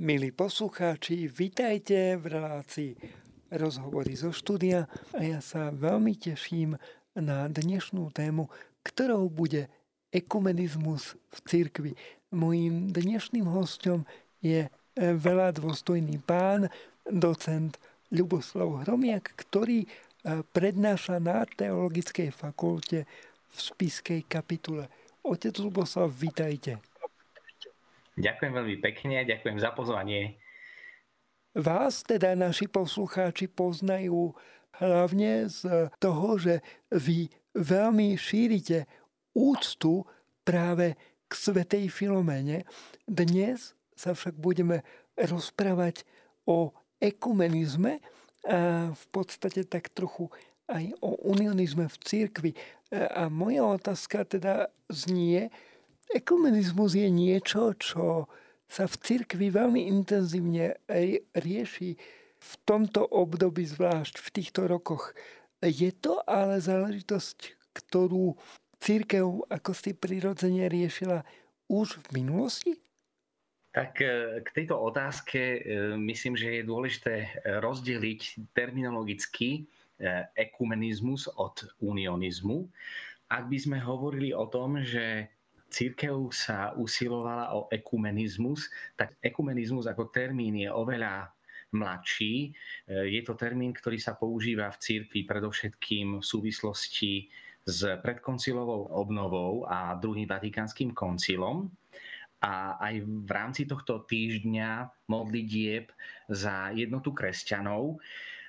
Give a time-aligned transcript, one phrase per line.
[0.00, 2.96] Milí poslucháči, vitajte v relácii
[3.52, 6.80] rozhovory zo štúdia a ja sa veľmi teším
[7.12, 8.48] na dnešnú tému,
[8.80, 9.68] ktorou bude
[10.08, 11.92] ekumenizmus v cirkvi.
[12.32, 14.08] Mojím dnešným hostom
[14.40, 16.72] je veľa dôstojný pán,
[17.04, 17.76] docent
[18.08, 19.90] Ľuboslav Hromiak, ktorý eh,
[20.56, 23.04] prednáša na Teologickej fakulte
[23.52, 24.88] v Spiskej kapitule.
[25.28, 26.80] Otec Ľuboslav, vitajte.
[28.20, 30.36] Ďakujem veľmi pekne, ďakujem za pozvanie.
[31.56, 34.36] Vás teda naši poslucháči poznajú
[34.76, 36.60] hlavne z toho, že
[36.92, 38.84] vy veľmi šírite
[39.32, 40.04] úctu
[40.44, 42.68] práve k Svetej Filomene.
[43.08, 44.84] Dnes sa však budeme
[45.16, 46.04] rozprávať
[46.44, 48.04] o ekumenizme
[48.44, 50.28] a v podstate tak trochu
[50.68, 52.52] aj o unionizme v církvi.
[52.92, 55.52] A moja otázka teda znie,
[56.10, 58.26] Ekumenizmus je niečo, čo
[58.66, 60.78] sa v cirkvi veľmi intenzívne
[61.34, 61.90] rieši
[62.40, 65.14] v tomto období, zvlášť v týchto rokoch.
[65.62, 68.34] Je to ale záležitosť, ktorú
[68.80, 71.22] církev ako si prirodzene riešila
[71.68, 72.72] už v minulosti?
[73.70, 75.58] Tak e, k tejto otázke e,
[75.94, 77.14] myslím, že je dôležité
[77.62, 82.66] rozdeliť terminologicky e, ekumenizmus od unionizmu.
[83.30, 85.30] Ak by sme hovorili o tom, že
[85.70, 88.68] církev sa usilovala o ekumenizmus,
[88.98, 91.30] tak ekumenizmus ako termín je oveľa
[91.70, 92.50] mladší.
[92.50, 97.30] E, je to termín, ktorý sa používa v církvi predovšetkým v súvislosti
[97.64, 101.70] s predkoncilovou obnovou a druhým vatikánskym koncilom.
[102.40, 105.92] A aj v rámci tohto týždňa modlitieb
[106.32, 108.00] za jednotu kresťanov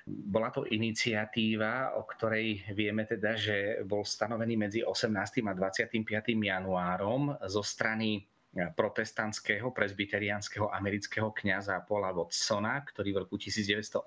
[0.06, 5.14] bola to iniciatíva, o ktorej vieme teda, že bol stanovený medzi 18.
[5.46, 6.02] a 25.
[6.34, 14.04] januárom zo strany protestantského presbyteriánskeho amerického kňaza Paula Watsona, ktorý v roku 1908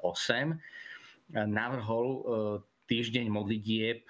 [1.50, 2.22] navrhol e,
[2.86, 4.06] týždeň modlitieb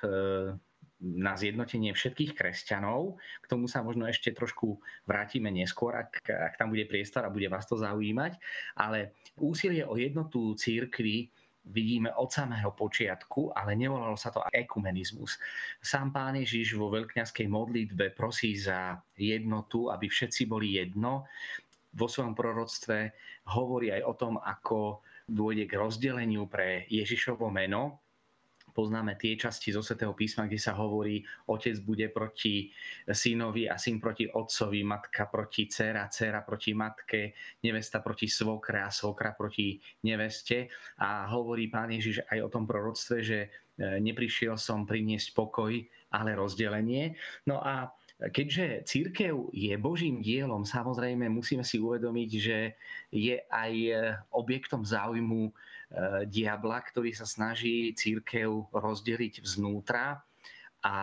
[0.99, 3.19] na zjednotenie všetkých kresťanov.
[3.43, 7.51] K tomu sa možno ešte trošku vrátime neskôr, ak, ak tam bude priestor a bude
[7.51, 8.39] vás to zaujímať.
[8.79, 11.29] Ale úsilie o jednotu církvy
[11.65, 15.41] vidíme od samého počiatku, ale nevolalo sa to ekumenizmus.
[15.81, 21.25] Sám pán Ježiš vo veľkňaskej modlitbe prosí za jednotu, aby všetci boli jedno.
[21.95, 23.15] Vo svojom proroctve
[23.49, 28.04] hovorí aj o tom, ako dôjde k rozdeleniu pre Ježišovo meno,
[28.75, 32.67] poznáme tie časti zo Svetého písma, kde sa hovorí, otec bude proti
[33.07, 37.31] synovi a syn proti otcovi, matka proti dcera, dcera proti matke,
[37.63, 40.67] nevesta proti svokre a svokra proti neveste.
[40.99, 43.49] A hovorí pán Ježiš aj o tom proroctve, že e,
[44.03, 45.71] neprišiel som priniesť pokoj,
[46.11, 47.15] ale rozdelenie.
[47.47, 52.79] No a Keďže církev je Božím dielom, samozrejme musíme si uvedomiť, že
[53.11, 53.91] je aj e,
[54.31, 55.51] objektom záujmu
[56.27, 60.19] diabla, ktorý sa snaží církev rozdeliť vznútra
[60.85, 60.95] a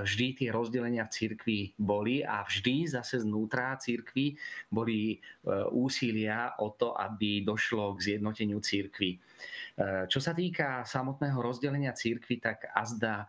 [0.00, 4.32] vždy tie rozdelenia v církvi boli a vždy zase znútra církvy
[4.72, 5.16] boli e,
[5.76, 9.12] úsilia o to, aby došlo k zjednoteniu církvy.
[9.12, 9.18] E,
[10.08, 13.28] čo sa týka samotného rozdelenia církvy, tak azda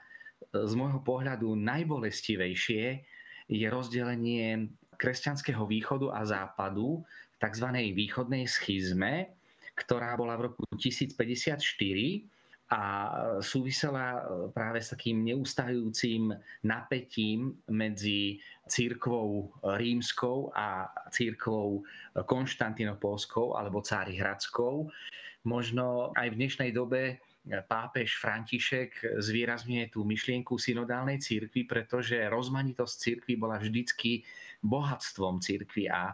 [0.56, 3.04] z môjho pohľadu najbolestivejšie
[3.52, 7.68] je rozdelenie kresťanského východu a západu v tzv.
[7.92, 9.37] východnej schizme,
[9.78, 11.62] ktorá bola v roku 1054
[12.68, 12.82] a
[13.40, 16.36] súvisela e, práve s takým neustajujúcim
[16.68, 21.88] napätím medzi církvou rímskou a církvou
[22.28, 24.92] konštantinopolskou alebo Hradskou.
[25.48, 33.40] Možno aj v dnešnej dobe pápež František zvýrazňuje tú myšlienku synodálnej církvy, pretože rozmanitosť církvy
[33.40, 34.28] bola vždycky
[34.60, 36.12] bohatstvom církvy a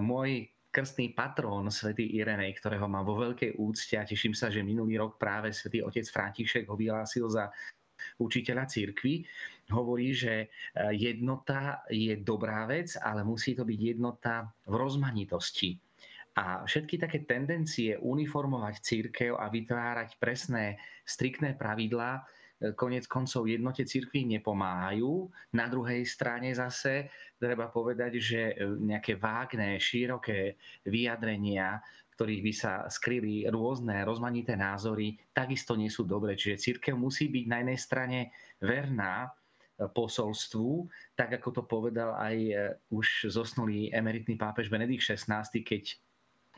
[0.00, 5.02] môj krstný patrón svätý Irenej, ktorého mám vo veľkej úcte a teším sa, že minulý
[5.02, 7.50] rok práve svätý otec František ho vyhlásil za
[8.22, 9.26] učiteľa církvy,
[9.68, 10.46] hovorí, že e,
[10.96, 15.76] jednota je dobrá vec, ale musí to byť jednota v rozmanitosti.
[16.38, 22.24] A všetky také tendencie uniformovať církev a vytvárať presné, striktné pravidlá
[22.76, 25.32] konec koncov jednote cirkví nepomáhajú.
[25.56, 27.08] Na druhej strane zase
[27.40, 31.80] treba povedať, že nejaké vágne, široké vyjadrenia,
[32.20, 36.36] ktorých by sa skryli rôzne rozmanité názory, takisto nie sú dobré.
[36.36, 38.18] Čiže církev musí byť na jednej strane
[38.60, 39.32] verná
[39.80, 40.84] posolstvu,
[41.16, 42.36] tak ako to povedal aj
[42.92, 45.96] už zosnulý emeritný pápež Benedikt XVI, keď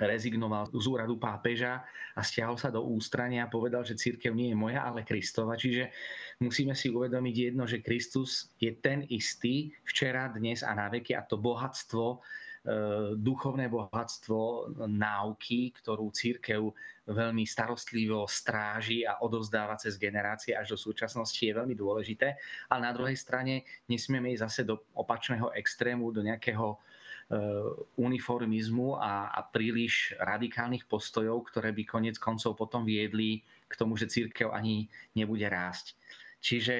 [0.00, 1.85] rezignoval z úradu pápeža
[2.17, 5.56] a stiahol sa do ústrania a povedal, že církev nie je moja, ale Kristova.
[5.59, 5.93] Čiže
[6.41, 11.23] musíme si uvedomiť jedno, že Kristus je ten istý včera, dnes a na veky a
[11.25, 12.25] to bohatstvo
[13.19, 16.71] duchovné bohatstvo náuky, ktorú církev
[17.11, 22.38] veľmi starostlivo stráži a odovzdáva cez generácie až do súčasnosti je veľmi dôležité.
[22.71, 26.79] Ale na druhej strane nesmieme ísť zase do opačného extrému, do nejakého
[27.96, 34.11] uniformizmu a, a príliš radikálnych postojov, ktoré by konec koncov potom viedli k tomu, že
[34.12, 34.84] církev ani
[35.17, 35.96] nebude rásť.
[36.44, 36.76] Čiže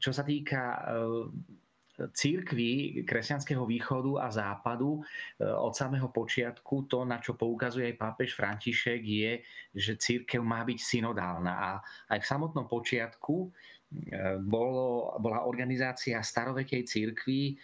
[0.00, 0.80] čo sa týka
[2.00, 5.04] církvy kresťanského východu a západu
[5.40, 9.32] od samého počiatku to, na čo poukazuje aj pápež František, je,
[9.76, 11.52] že církev má byť synodálna.
[11.52, 11.70] A
[12.16, 13.52] aj v samotnom počiatku
[14.46, 17.60] bolo, bola organizácia starovekej církvy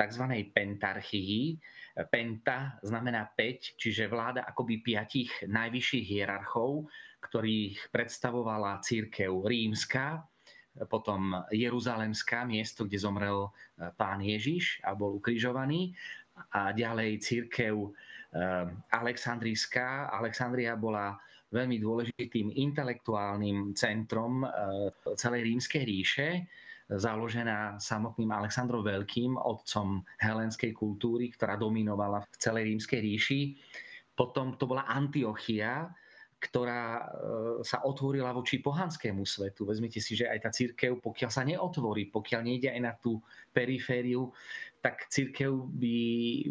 [0.00, 0.24] tzv.
[0.56, 1.60] pentarchii.
[2.08, 6.88] Penta znamená 5, čiže vláda akoby piatich najvyšších hierarchov,
[7.20, 10.24] ktorých predstavovala církev rímska,
[10.88, 13.50] potom Jeruzalemská, miesto, kde zomrel e,
[13.98, 15.92] pán Ježiš a bol ukrižovaný
[16.54, 17.88] a ďalej církev e,
[18.94, 20.08] Alexandrijská.
[20.14, 21.18] Alexandria bola
[21.50, 24.48] veľmi dôležitým intelektuálnym centrom e,
[25.18, 26.28] celej rímskej ríše,
[26.90, 33.40] založená samotným Alexandrom Veľkým, otcom helenskej kultúry, ktorá dominovala v celej rímskej ríši.
[34.18, 35.86] Potom to bola Antiochia,
[36.40, 37.02] ktorá e,
[37.60, 39.68] sa otvorila voči pohanskému svetu.
[39.68, 43.20] Vezmite si, že aj tá církev, pokiaľ sa neotvorí, pokiaľ nejde aj na tú
[43.52, 44.32] perifériu,
[44.80, 45.98] tak církev by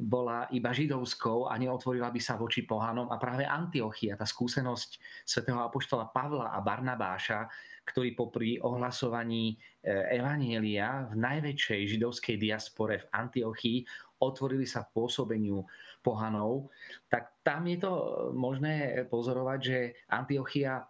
[0.06, 3.10] bola iba židovskou a neotvorila by sa voči pohanom.
[3.10, 7.50] A práve Antiochia, tá skúsenosť svätého apoštola Pavla a Barnabáša,
[7.90, 13.78] ktorí popri ohlasovaní e, Evanielia v najväčšej židovskej diaspore v Antiochii
[14.22, 15.66] otvorili sa pôsobeniu
[16.06, 16.70] pohanov,
[17.10, 17.94] tak tam je to
[18.36, 19.78] možné pozorovať, že
[20.12, 20.86] Antiochia,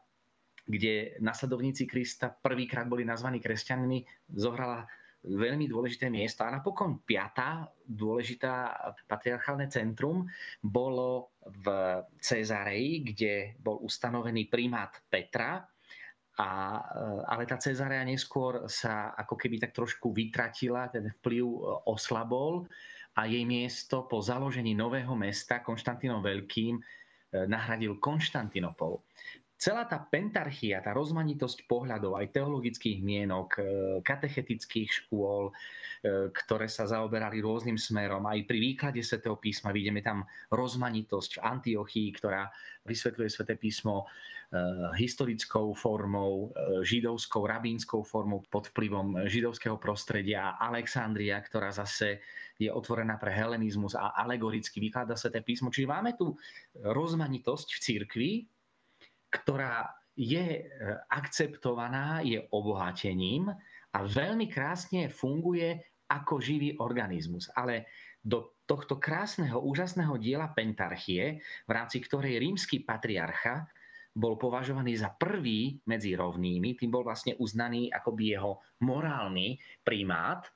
[0.66, 4.86] kde nasledovníci Krista prvýkrát boli nazvaní kresťanmi, zohrala
[5.26, 6.48] veľmi dôležité miesto.
[6.48, 8.72] A napokon piatá dôležitá
[9.10, 10.30] patriarchálne centrum
[10.64, 11.66] bolo v
[12.24, 15.68] Cezareji, kde bol ustanovený primát Petra,
[16.40, 16.80] a,
[17.28, 21.44] ale tá Cezarea neskôr sa ako keby tak trošku vytratila, ten vplyv
[21.92, 22.64] oslabol
[23.20, 26.82] a jej miesto po založení nového mesta Konštantínom Veľkým e,
[27.44, 29.04] nahradil Konštantinopol.
[29.60, 33.60] Celá tá pentarchia, tá rozmanitosť pohľadov, aj teologických mienok,
[34.08, 35.52] katechetických škôl,
[36.32, 40.24] ktoré sa zaoberali rôznym smerom, aj pri výklade svätého písma vidíme tam
[40.56, 42.48] rozmanitosť v Antiochii, ktorá
[42.88, 44.08] vysvetľuje sväté písmo
[44.98, 46.50] historickou formou,
[46.82, 52.18] židovskou, rabínskou formou pod vplyvom židovského prostredia Alexandria, ktorá zase
[52.58, 55.70] je otvorená pre helenizmus a alegoricky vyklada Sveté písmo.
[55.70, 56.34] Čiže máme tu
[56.82, 58.32] rozmanitosť v cirkvi,
[59.30, 59.86] ktorá
[60.18, 60.62] je e,
[61.14, 63.54] akceptovaná, je obohatením
[63.94, 65.78] a veľmi krásne funguje
[66.10, 67.54] ako živý organizmus.
[67.54, 67.86] Ale
[68.20, 73.70] do tohto krásneho, úžasného diela Pentarchie, v rámci ktorej rímsky patriarcha
[74.16, 80.50] bol považovaný za prvý medzi rovnými, tým bol vlastne uznaný akoby jeho morálny primát,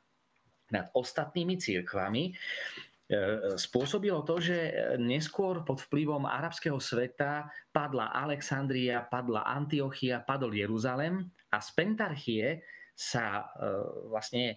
[0.73, 2.33] nad ostatnými církvami, e,
[3.53, 4.57] spôsobilo to, že
[4.97, 12.45] neskôr pod vplyvom arabského sveta padla Alexandria, padla Antiochia, padol Jeruzalem a z pentarchie
[12.97, 13.69] sa e,
[14.09, 14.55] vlastne e,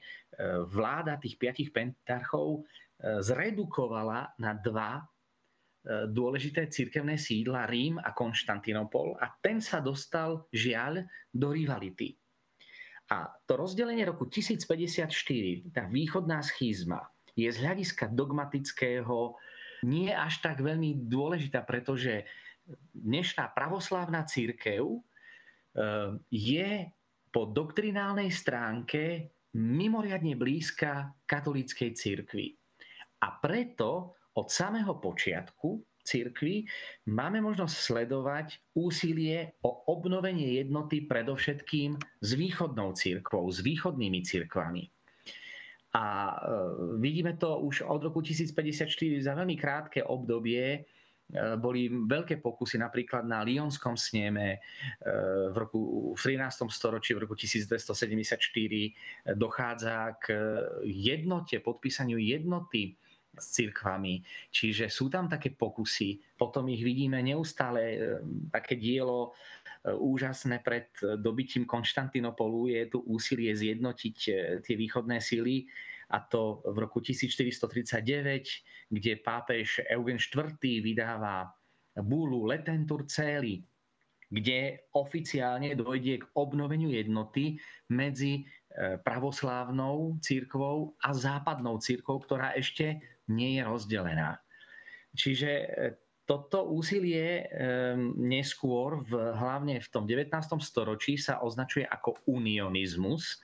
[0.64, 2.64] vláda tých piatich pentarchov
[2.96, 5.04] zredukovala na dva
[5.86, 12.18] dôležité cirkevné sídla Rím a Konštantinopol a ten sa dostal žiaľ do rivality.
[13.06, 15.06] A to rozdelenie roku 1054,
[15.70, 17.06] tá východná schizma,
[17.38, 19.38] je z hľadiska dogmatického
[19.86, 22.26] nie až tak veľmi dôležitá, pretože
[22.96, 25.00] dnešná pravoslávna církev eh,
[26.32, 26.68] je
[27.30, 32.56] po doktrinálnej stránke mimoriadne blízka katolíckej církvi.
[33.22, 36.62] A preto od samého počiatku cirkvi,
[37.10, 38.46] máme možnosť sledovať
[38.78, 44.86] úsilie o obnovenie jednoty predovšetkým s východnou církvou, s východnými církvami.
[45.96, 46.34] A e,
[47.02, 48.86] vidíme to už od roku 1054
[49.18, 50.80] za veľmi krátke obdobie, e,
[51.56, 54.58] boli veľké pokusy napríklad na Lyonskom sneme e,
[55.50, 56.68] v, roku, v 13.
[56.68, 60.24] storočí, v roku 1274 dochádza k
[60.84, 62.94] jednote, podpísaniu jednoty
[63.36, 64.24] s cirkvami.
[64.50, 66.36] Čiže sú tam také pokusy.
[66.36, 67.98] Potom ich vidíme neustále, e,
[68.50, 69.30] také dielo
[69.84, 70.90] e, úžasné pred
[71.20, 74.16] dobytím Konštantinopolu je tu úsilie zjednotiť
[74.64, 75.68] tie východné síly
[76.10, 78.06] a to v roku 1439,
[78.90, 80.54] kde pápež Eugen IV.
[80.62, 81.50] vydáva
[81.98, 83.66] búlu Letentur Celi,
[84.30, 87.58] kde oficiálne dojde k obnoveniu jednoty
[87.90, 94.38] medzi pravoslávnou církvou a západnou církvou, ktorá ešte nie je rozdelená.
[95.16, 95.50] Čiže
[96.26, 97.46] toto úsilie
[98.18, 100.34] neskôr, v, hlavne v tom 19.
[100.58, 103.38] storočí, sa označuje ako unionizmus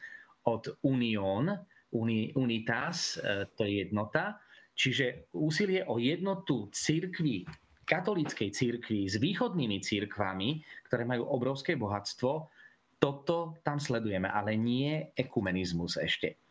[0.51, 1.55] od union,
[1.95, 4.43] uni, unitas, e, to je jednota.
[4.75, 7.47] Čiže úsilie o jednotu církvy,
[7.87, 12.51] katolíckej církvy s východnými církvami, ktoré majú obrovské bohatstvo,
[12.99, 16.42] toto tam sledujeme, ale nie ekumenizmus ešte.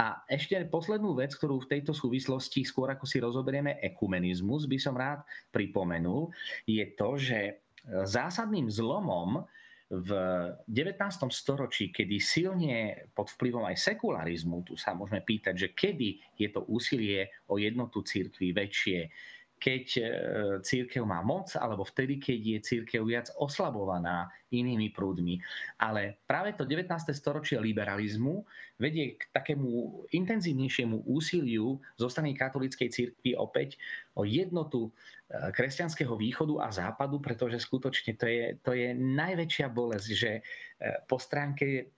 [0.00, 4.96] A ešte poslednú vec, ktorú v tejto súvislosti, skôr ako si rozoberieme ekumenizmus, by som
[4.96, 5.20] rád
[5.52, 6.32] pripomenul,
[6.64, 9.44] je to, že zásadným zlomom
[9.90, 10.10] v
[10.70, 11.02] 19.
[11.34, 16.62] storočí, kedy silne pod vplyvom aj sekularizmu, tu sa môžeme pýtať, že kedy je to
[16.70, 19.10] úsilie o jednotu církvy väčšie,
[19.60, 20.02] keď e,
[20.64, 25.36] církev má moc, alebo vtedy, keď je církev viac oslabovaná inými prúdmi.
[25.76, 26.88] Ale práve to 19.
[27.12, 28.40] storočie liberalizmu
[28.80, 33.76] vedie k takému intenzívnejšiemu úsiliu zo strany katolíckej církvy opäť
[34.16, 40.08] o jednotu e, kresťanského východu a západu, pretože skutočne to je, to je najväčšia bolesť,
[40.08, 40.42] že e,
[41.04, 41.92] po stránke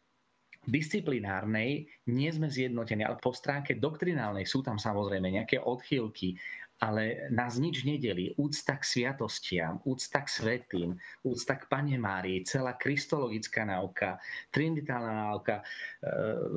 [0.62, 6.38] disciplinárnej nie sme zjednotení, ale po stránke doktrinálnej sú tam samozrejme nejaké odchýlky,
[6.82, 8.34] ale nás nič nedelí.
[8.34, 10.90] Úcta k sviatostiam, úcta k svetým,
[11.22, 14.18] úcta k Pane Márii, celá kristologická náuka,
[14.50, 15.62] trinitálna náuka.
[15.62, 15.64] E,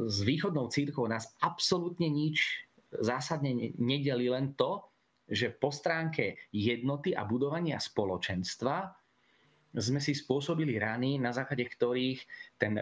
[0.09, 4.81] s východnou církou nás absolútne nič zásadne nedelí len to,
[5.29, 8.93] že po stránke jednoty a budovania spoločenstva
[9.77, 12.19] sme si spôsobili rany, na základe ktorých
[12.57, 12.79] ten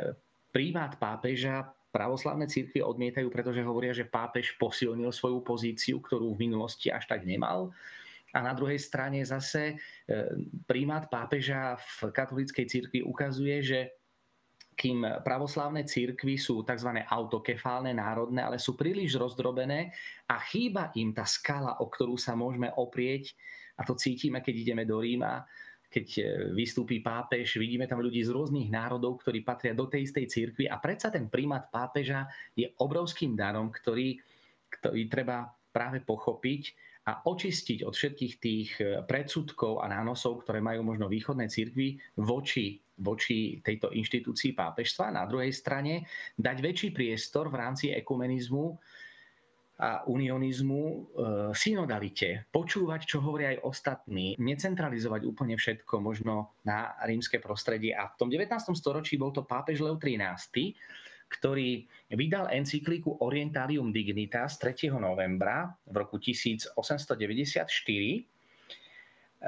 [0.54, 6.90] prímát pápeža pravoslavné církvy odmietajú, pretože hovoria, že pápež posilnil svoju pozíciu, ktorú v minulosti
[6.90, 7.70] až tak nemal.
[8.34, 9.76] A na druhej strane zase e,
[10.66, 13.80] prímát pápeža v katolíckej církvi ukazuje, že
[14.74, 17.06] kým pravoslávne církvy sú tzv.
[17.06, 19.94] autokefálne, národné, ale sú príliš rozdrobené
[20.26, 23.38] a chýba im tá skala, o ktorú sa môžeme oprieť,
[23.78, 25.46] a to cítime, keď ideme do Ríma,
[25.94, 26.22] keď e,
[26.58, 30.82] vystúpi pápež, vidíme tam ľudí z rôznych národov, ktorí patria do tej istej cirkvi a
[30.82, 32.26] predsa ten prímat pápeža
[32.58, 34.18] je obrovským darom, ktorý,
[34.74, 36.74] ktorý treba práve pochopiť
[37.04, 42.82] a očistiť od všetkých tých e, predsudkov a nánosov, ktoré majú možno východné cirkvi voči,
[42.98, 45.14] voči tejto inštitúcii pápežstva.
[45.14, 46.10] Na druhej strane
[46.42, 48.82] dať väčší priestor v rámci ekumenizmu
[49.82, 50.98] a unionizmu e,
[51.58, 57.98] synodalite, počúvať, čo hovoria aj ostatní, necentralizovať úplne všetko možno na rímske prostredie.
[57.98, 58.54] A v tom 19.
[58.78, 60.78] storočí bol to pápež Leo XIII,
[61.34, 64.94] ktorý vydal encykliku Orientalium Dignitas 3.
[65.02, 66.78] novembra v roku 1894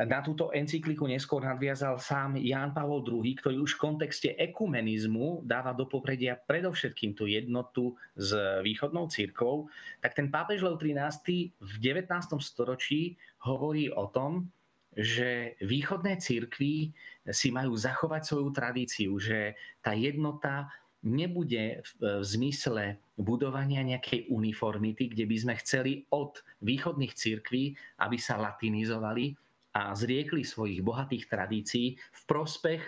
[0.03, 5.71] na túto encykliku neskôr nadviazal sám Ján Pavol II, ktorý už v kontexte ekumenizmu dáva
[5.71, 9.71] do popredia predovšetkým tú jednotu s východnou církvou,
[10.03, 12.11] tak ten pápež Leo XIII v 19.
[12.43, 13.15] storočí
[13.47, 14.51] hovorí o tom,
[14.95, 16.91] že východné církvy
[17.31, 20.67] si majú zachovať svoju tradíciu, že tá jednota
[21.05, 28.41] nebude v zmysle budovania nejakej uniformity, kde by sme chceli od východných církví, aby sa
[28.41, 29.37] latinizovali,
[29.75, 32.81] a zriekli svojich bohatých tradícií v prospech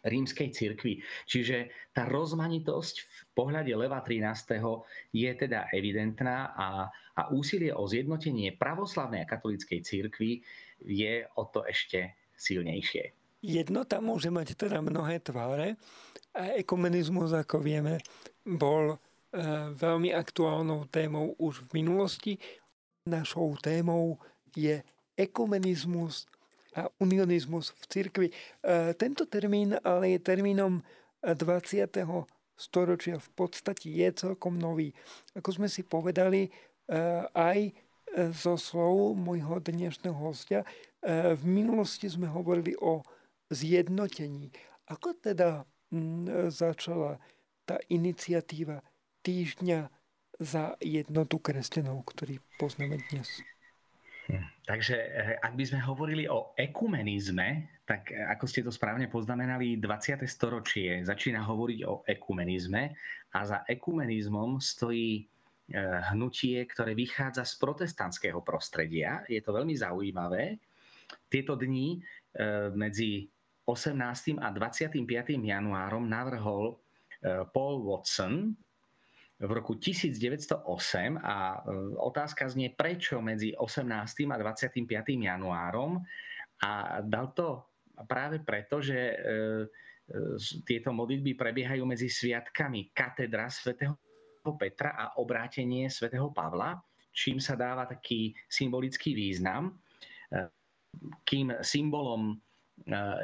[0.00, 1.04] rímskej cirkvi.
[1.28, 4.56] Čiže tá rozmanitosť v pohľade Leva 13.
[5.12, 6.68] je teda evidentná a,
[7.20, 10.40] a úsilie o zjednotenie pravoslavnej a katolíckej cirkvi
[10.80, 13.12] je o to ešte silnejšie.
[13.40, 15.76] Jednota môže mať teda mnohé tváre
[16.36, 18.00] a ekumenizmus, ako vieme,
[18.44, 18.98] bol e,
[19.76, 22.32] veľmi aktuálnou témou už v minulosti.
[23.08, 24.20] Našou témou
[24.52, 24.84] je
[25.20, 26.24] ekumenizmus
[26.72, 28.28] a unionizmus v cirkvi.
[28.30, 28.34] E,
[28.96, 30.80] tento termín ale je termínom
[31.20, 31.92] 20.
[32.56, 34.96] storočia v podstate je celkom nový.
[35.36, 36.50] Ako sme si povedali e,
[37.36, 37.72] aj e,
[38.32, 40.64] zo slov môjho dnešného hostia,
[41.00, 43.00] v minulosti sme hovorili o
[43.48, 44.52] zjednotení.
[44.84, 45.64] Ako teda
[46.52, 47.16] začala
[47.64, 48.84] tá iniciatíva
[49.24, 49.88] týždňa
[50.36, 53.40] za jednotu kresťanov, ktorý poznáme dnes?
[54.70, 59.82] Takže eh, ak by sme hovorili o ekumenizme, tak eh, ako ste to správne poznamenali,
[59.82, 60.22] 20.
[60.30, 62.94] storočie začína hovoriť o ekumenizme
[63.34, 65.26] a za ekumenizmom stojí eh,
[66.14, 69.26] hnutie, ktoré vychádza z protestantského prostredia.
[69.26, 70.62] Je to veľmi zaujímavé.
[71.26, 71.98] Tieto dni
[72.78, 73.26] medzi
[73.66, 74.38] 18.
[74.38, 75.02] a 25.
[75.42, 76.78] januárom navrhol
[77.50, 78.54] Paul Watson,
[79.40, 84.28] v roku 1908 a e, otázka znie, prečo medzi 18.
[84.28, 84.84] a 25.
[85.16, 85.96] januárom
[86.60, 87.64] a dal to
[88.04, 89.16] práve preto, že e, e,
[90.68, 93.96] tieto modlitby prebiehajú medzi sviatkami katedra svätého
[94.40, 96.72] Petra a obrátenie svätého Pavla,
[97.12, 99.76] čím sa dáva taký symbolický význam,
[101.28, 102.40] kým symbolom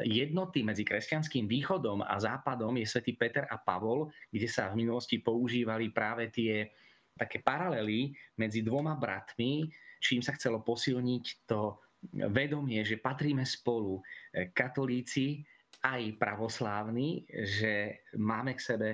[0.05, 5.19] jednoty medzi kresťanským východom a západom je svätý Peter a Pavol, kde sa v minulosti
[5.19, 6.69] používali práve tie
[7.17, 9.65] také paralely medzi dvoma bratmi,
[9.99, 11.81] čím sa chcelo posilniť to
[12.29, 15.43] vedomie, že patríme spolu e, katolíci
[15.83, 18.89] aj pravoslávni, že máme k sebe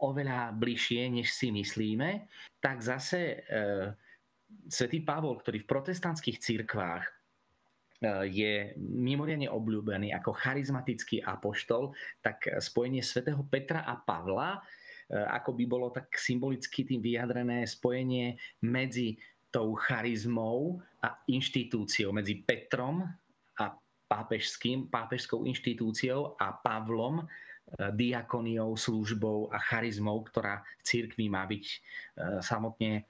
[0.00, 2.26] oveľa bližšie, než si myslíme,
[2.60, 3.36] tak zase e,
[4.68, 7.12] svätý Pavol, ktorý v protestantských cirkvách e,
[8.28, 14.60] je mimoriadne obľúbený ako charizmatický apoštol, tak spojenie svätého Petra a Pavla
[15.06, 18.34] ako by bolo tak symbolicky tým vyjadrené spojenie
[18.66, 19.14] medzi
[19.54, 23.06] tou charizmou a inštitúciou medzi Petrom
[23.56, 23.64] a
[24.10, 27.24] pápežským, pápežskou inštitúciou a Pavlom, e,
[27.94, 31.76] diakoniou, službou a charizmou, ktorá v cirkvi má byť e,
[32.42, 33.02] samotne e,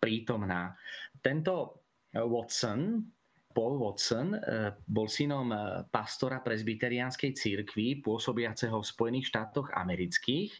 [0.00, 0.74] prítomná.
[1.20, 3.06] Tento Watson,
[3.54, 4.34] Paul Watson,
[4.90, 5.54] bol synom
[5.94, 10.50] pastora prezbyteriánskej cirkvi pôsobiaceho v Spojených štátoch amerických.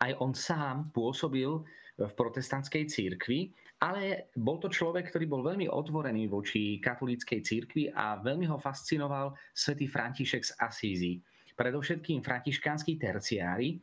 [0.00, 1.60] Aj on sám pôsobil
[2.00, 8.16] v protestantskej církvi, ale bol to človek, ktorý bol veľmi otvorený voči katolíckej církvi a
[8.22, 11.12] veľmi ho fascinoval svätý František z Asízy.
[11.52, 13.76] Predovšetkým františkánsky terciári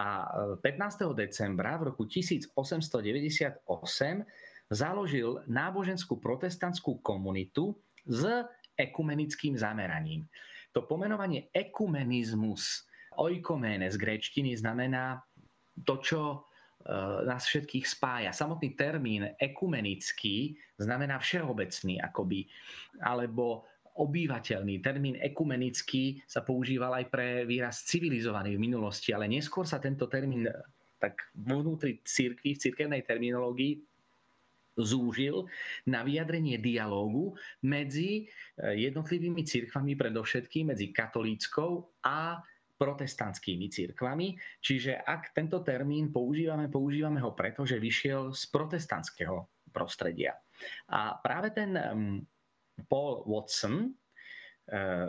[0.00, 0.26] a
[0.58, 0.66] 15.
[0.66, 2.56] E, decembra v roku 1898
[4.72, 8.24] založil náboženskú protestantskú komunitu s
[8.74, 10.26] ekumenickým zameraním.
[10.74, 15.22] To pomenovanie ekumenizmus, oikoméne z gréčtiny znamená
[15.86, 16.20] to, čo
[16.84, 18.28] Eh, nás všetkých spája.
[18.28, 22.44] Samotný termín ekumenický znamená všeobecný akoby,
[23.00, 23.64] alebo
[23.96, 24.84] obývateľný.
[24.84, 30.44] Termín ekumenický sa používal aj pre výraz civilizovaný v minulosti, ale neskôr sa tento termín
[31.00, 33.80] tak vnútri církvy, v cirkevnej terminológii
[34.74, 35.46] zúžil
[35.86, 42.42] na vyjadrenie dialógu medzi eh, jednotlivými církvami, predovšetkým medzi katolíckou a
[42.74, 44.34] protestantskými církvami.
[44.58, 50.34] Čiže ak tento termín používame, používame ho preto, že vyšiel z protestantského prostredia.
[50.90, 51.74] A práve ten
[52.90, 53.90] Paul Watson e,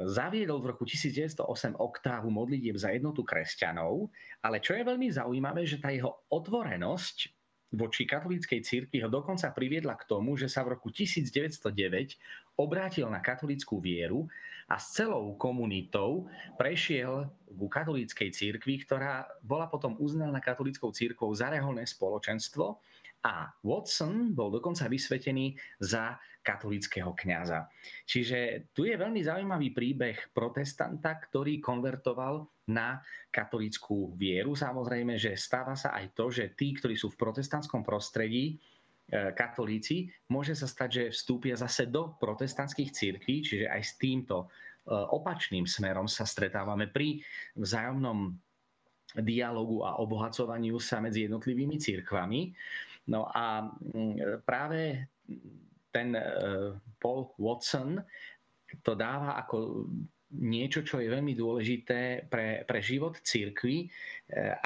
[0.09, 4.09] zaviedol v roku 1908 oktávu modlitieb za jednotu kresťanov,
[4.45, 7.34] ale čo je veľmi zaujímavé, že tá jeho otvorenosť
[7.73, 11.65] voči katolíckej cirkvi ho dokonca priviedla k tomu, že sa v roku 1909
[12.61, 14.29] obrátil na katolíckú vieru
[14.69, 16.25] a s celou komunitou
[16.57, 22.81] prešiel ku katolíckej cirkvi, ktorá bola potom uznaná katolíckou cirkvou za reholné spoločenstvo
[23.25, 26.13] a Watson bol dokonca vysvetený za
[26.45, 27.65] katolického kňaza.
[28.05, 33.01] Čiže tu je veľmi zaujímavý príbeh protestanta, ktorý konvertoval na
[33.33, 34.53] katolickú vieru.
[34.53, 38.61] Samozrejme, že stáva sa aj to, že tí, ktorí sú v protestantskom prostredí,
[39.05, 44.37] E, katolíci, môže sa stať, že vstúpia zase do protestantských církví, čiže aj s týmto
[44.41, 44.45] e,
[44.89, 47.21] opačným smerom sa stretávame pri
[47.53, 48.33] vzájomnom
[49.21, 52.49] dialogu a obohacovaniu sa medzi jednotlivými církvami.
[53.11, 55.09] No a mm, práve
[55.93, 56.23] ten e,
[56.97, 58.01] Paul Watson
[58.81, 59.87] to dáva ako
[60.35, 63.87] niečo, čo je veľmi dôležité pre, pre život církvy,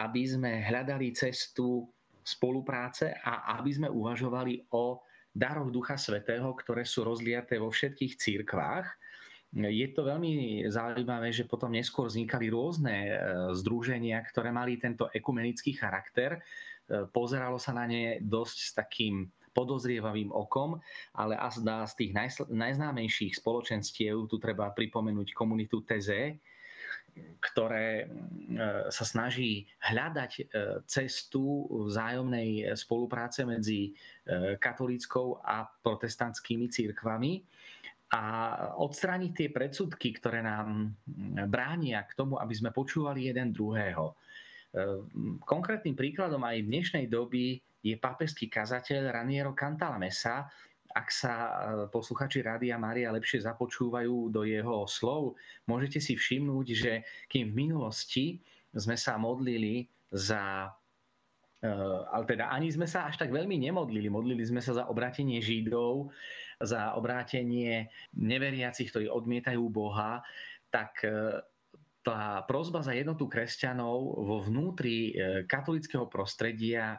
[0.01, 1.85] aby sme hľadali cestu
[2.23, 4.97] spolupráce a aby sme uvažovali o
[5.33, 8.87] daroch Ducha Svetého, ktoré sú rozliaté vo všetkých církvách.
[9.53, 13.13] Je to veľmi zaujímavé, že potom neskôr vznikali rôzne e,
[13.57, 16.37] združenia, ktoré mali tento ekumenický charakter.
[16.89, 20.81] E, pozeralo sa na ne dosť s takým podozrievavým okom,
[21.13, 22.11] ale azda z tých
[22.49, 26.37] najznámejších spoločenstiev, tu treba pripomenúť komunitu TZ,
[27.41, 28.05] ktoré e,
[28.89, 30.41] sa snaží hľadať e,
[30.89, 33.93] cestu vzájomnej spolupráce medzi
[34.61, 37.41] katolíckou a protestantskými církvami
[38.13, 38.23] a
[38.77, 40.93] odstrániť tie predsudky, ktoré nám
[41.49, 44.13] bránia k tomu, aby sme počúvali jeden druhého.
[45.49, 50.45] Konkrétnym príkladom aj v dnešnej doby je pápežský kazateľ Raniero Cantalamessa,
[50.89, 51.51] ak sa e,
[51.93, 55.37] posluchači Rádia Mária lepšie započúvajú do jeho slov,
[55.69, 56.91] môžete si všimnúť, že
[57.29, 58.25] kým v minulosti
[58.73, 60.73] sme sa modlili za
[61.61, 61.69] e,
[62.09, 64.09] ale teda ani sme sa až tak veľmi nemodlili.
[64.09, 66.09] Modlili sme sa za obrátenie Židov,
[66.57, 70.25] za obrátenie neveriacich, ktorí odmietajú Boha,
[70.73, 71.41] tak e,
[71.99, 76.97] tá prozba za jednotu kresťanov vo vnútri e, katolického prostredia e,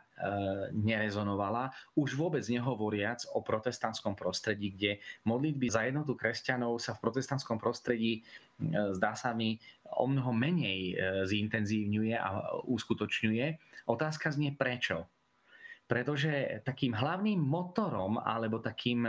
[0.76, 7.56] nerezonovala, už vôbec nehovoriac o protestantskom prostredí, kde modlitby za jednotu kresťanov sa v protestantskom
[7.56, 9.56] prostredí, e, zdá sa mi,
[9.90, 10.94] o mnoho menej
[11.26, 13.46] zintenzívňuje a uskutočňuje.
[13.90, 15.10] Otázka znie prečo.
[15.90, 19.02] pretože takým hlavným motorom alebo takým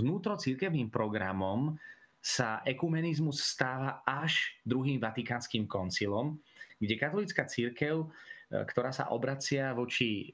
[0.00, 1.76] vnútrocirkevným programom
[2.22, 6.38] sa ekumenizmus stáva až druhým vatikánskym koncilom,
[6.78, 8.06] kde katolická církev, e,
[8.62, 10.30] ktorá sa obracia voči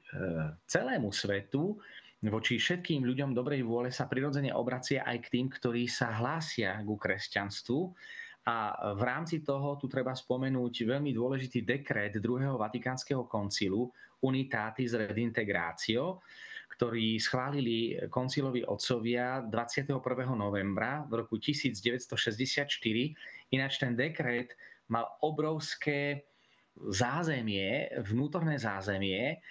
[0.69, 1.81] celému svetu,
[2.27, 6.99] voči všetkým ľuďom dobrej vôle sa prirodzene obracia aj k tým, ktorí sa hlásia ku
[6.99, 7.79] kresťanstvu.
[8.43, 13.87] A v rámci toho tu treba spomenúť veľmi dôležitý dekret druhého Vatikánskeho koncilu
[14.19, 16.19] Unitatis Redintegratio,
[16.69, 19.99] ktorý schválili koncilovi otcovia 21.
[20.37, 22.69] novembra v roku 1964.
[23.51, 24.53] Ináč ten dekret
[24.87, 26.29] mal obrovské
[26.79, 29.41] zázemie, vnútorné zázemie,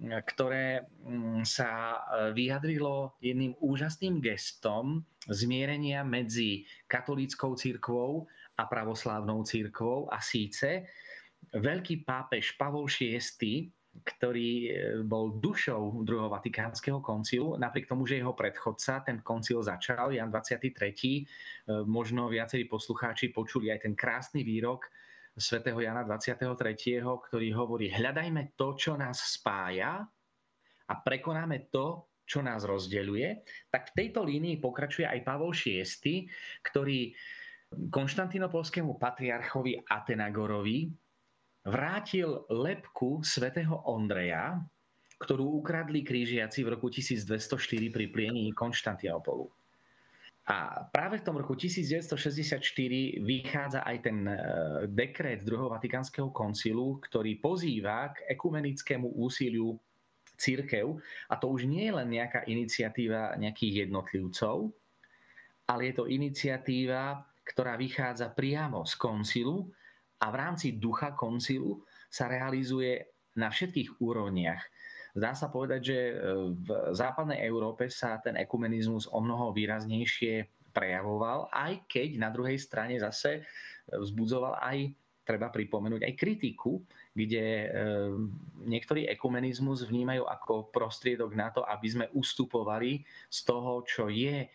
[0.00, 1.98] ktoré mm, sa e,
[2.32, 8.24] vyjadrilo jedným úžasným gestom zmierenia medzi katolíckou církvou
[8.56, 10.88] a pravoslávnou církvou a síce
[11.52, 14.70] veľký pápež Pavol VI, ktorý e,
[15.02, 20.70] bol dušou druhého vatikánskeho koncilu, napriek tomu, že jeho predchodca ten koncil začal, Jan 23.
[20.70, 21.22] E,
[21.84, 24.86] možno viacerí poslucháči počuli aj ten krásny výrok
[25.34, 30.02] svätého Jana 23., ktorý hovorí, hľadajme to, čo nás spája
[30.90, 33.28] a prekonáme to, čo nás rozdeľuje,
[33.74, 36.30] tak v tejto línii pokračuje aj Pavol VI,
[36.62, 37.10] ktorý
[37.90, 40.90] konštantinopolskému patriarchovi Atenagorovi
[41.64, 44.60] vrátil lepku svätého Ondreja,
[45.20, 49.52] ktorú ukradli krížiaci v roku 1204 pri pliení Konštantinopolu.
[50.48, 52.58] A práve v tom roku 1964
[53.22, 54.34] vychádza aj ten e,
[54.88, 59.78] dekret druhého Vatikánskeho koncilu, ktorý pozýva k ekumenickému úsiliu
[60.40, 60.96] církev.
[61.28, 64.72] A to už nie je len nejaká iniciatíva nejakých jednotlivcov,
[65.70, 69.70] ale je to iniciatíva, ktorá vychádza priamo z koncilu
[70.20, 71.80] a v rámci ducha koncilu
[72.12, 73.00] sa realizuje
[73.38, 74.60] na všetkých úrovniach.
[75.16, 76.14] Zdá sa povedať, že e,
[76.54, 82.94] v západnej Európe sa ten ekumenizmus o mnoho výraznejšie prejavoval, aj keď na druhej strane
[83.02, 83.42] zase e,
[83.90, 84.94] vzbudzoval aj
[85.26, 87.66] treba pripomenúť aj kritiku, kde e,
[88.70, 94.48] niektorí ekumenizmus vnímajú ako prostriedok na to, aby sme ustupovali z toho, čo je e,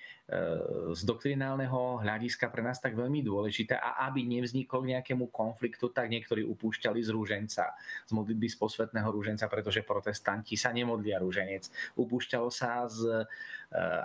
[0.95, 6.07] z doktrinálneho hľadiska pre nás tak veľmi dôležité a aby nevzniklo k nejakému konfliktu, tak
[6.07, 7.75] niektorí upúšťali z rúženca,
[8.07, 11.67] z modlitby z posvetného rúženca, pretože protestanti sa nemodlia rúženec.
[11.99, 13.27] Upúšťalo sa z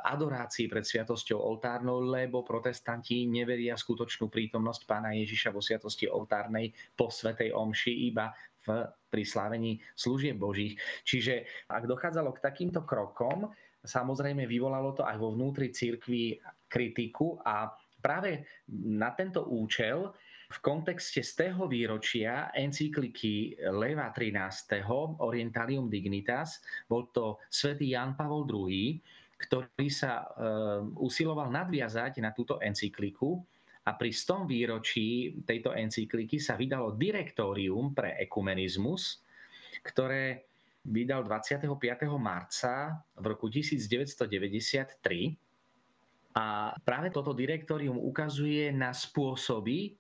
[0.02, 6.74] adorácií pred sviatosťou oltárnou, lebo protestanti neveria v skutočnú prítomnosť pána Ježiša vo sviatosti oltárnej
[6.98, 10.76] po svetej omši, iba v prislávení služieb Božích.
[11.02, 13.48] Čiže ak dochádzalo k takýmto krokom,
[13.80, 16.36] samozrejme vyvolalo to aj vo vnútri církvy
[16.68, 20.12] kritiku a práve na tento účel
[20.50, 24.82] v kontexte z tého výročia encykliky Leva 13.
[25.22, 26.58] Orientalium Dignitas
[26.90, 28.98] bol to svätý Jan Pavol II,
[29.40, 30.24] ktorý sa e,
[30.98, 33.40] usiloval nadviazať na túto encykliku
[33.80, 39.24] a pri 100 výročí tejto encykliky sa vydalo direktórium pre ekumenizmus,
[39.80, 40.44] ktoré
[40.84, 41.64] vydal 25.
[42.20, 45.36] marca v roku 1993.
[46.36, 49.96] A práve toto direktórium ukazuje na spôsoby,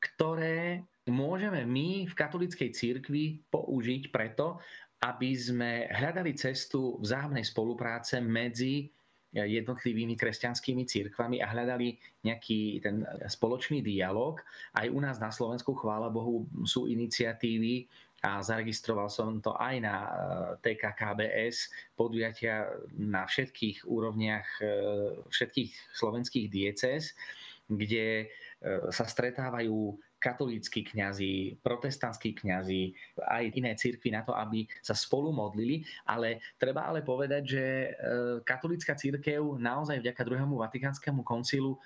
[0.00, 4.58] ktoré môžeme my v katolíckej církvi použiť preto,
[5.00, 8.92] aby sme hľadali cestu vzájomnej spolupráce medzi
[9.30, 11.94] jednotlivými kresťanskými církvami a hľadali
[12.26, 14.42] nejaký ten spoločný dialog.
[14.74, 17.86] Aj u nás na Slovensku, chvála Bohu, sú iniciatívy
[18.20, 20.10] a zaregistroval som to aj na eh,
[20.60, 24.68] TKKBS, podujatia na všetkých úrovniach eh,
[25.30, 27.16] všetkých slovenských diecéz,
[27.70, 28.28] kde eh,
[28.92, 32.92] sa stretávajú katolíckí kňazi, protestantskí kňazi,
[33.24, 35.82] aj iné cirkvy na to, aby sa spolu modlili.
[36.04, 37.88] Ale treba ale povedať, že e,
[38.44, 41.80] katolícka církev naozaj vďaka druhému vatikánskemu koncilu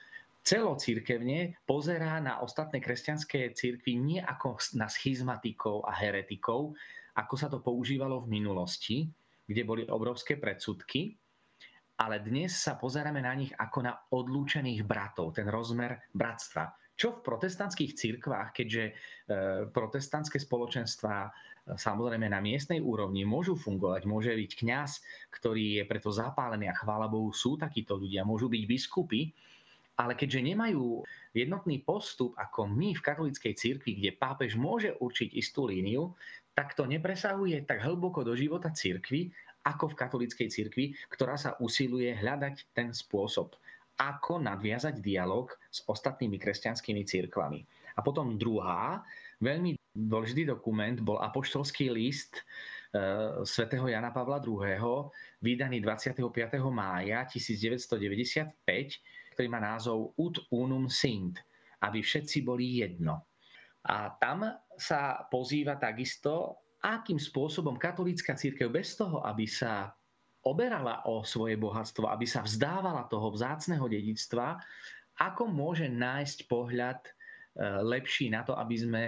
[0.44, 6.76] celocírkevne pozerá na ostatné kresťanské církvy nie ako na schizmatikov a heretikov,
[7.16, 9.08] ako sa to používalo v minulosti,
[9.48, 11.16] kde boli obrovské predsudky,
[11.96, 16.83] ale dnes sa pozeráme na nich ako na odlúčených bratov, ten rozmer bratstva.
[16.94, 18.92] Čo v protestantských cirkvách, keďže e,
[19.74, 21.30] protestantské spoločenstva e,
[21.74, 24.90] samozrejme na miestnej úrovni môžu fungovať, môže byť kňaz,
[25.34, 29.34] ktorý je preto zapálený a chvála Bohu sú takíto ľudia, môžu byť biskupy,
[29.98, 31.02] ale keďže nemajú
[31.34, 36.14] jednotný postup ako my v katolíckej cirkvi, kde pápež môže určiť istú líniu,
[36.54, 39.34] tak to nepresahuje tak hlboko do života cirkvi,
[39.66, 43.56] ako v katolíckej cirkvi, ktorá sa usiluje hľadať ten spôsob
[43.98, 47.62] ako nadviazať dialog s ostatnými kresťanskými církvami.
[47.94, 49.06] A potom druhá,
[49.38, 52.42] veľmi dôležitý dokument bol apoštolský list
[53.42, 55.10] svätého Jana Pavla II,
[55.42, 56.18] vydaný 25.
[56.70, 58.54] mája 1995,
[59.34, 61.42] ktorý má názov Ut unum sint,
[61.82, 63.26] aby všetci boli jedno.
[63.90, 64.46] A tam
[64.78, 69.90] sa pozýva takisto, akým spôsobom katolícka církev bez toho, aby sa
[70.44, 74.60] oberala o svoje bohatstvo, aby sa vzdávala toho vzácného dedictva,
[75.16, 77.10] ako môže nájsť pohľad e,
[77.82, 79.02] lepší na to, aby sme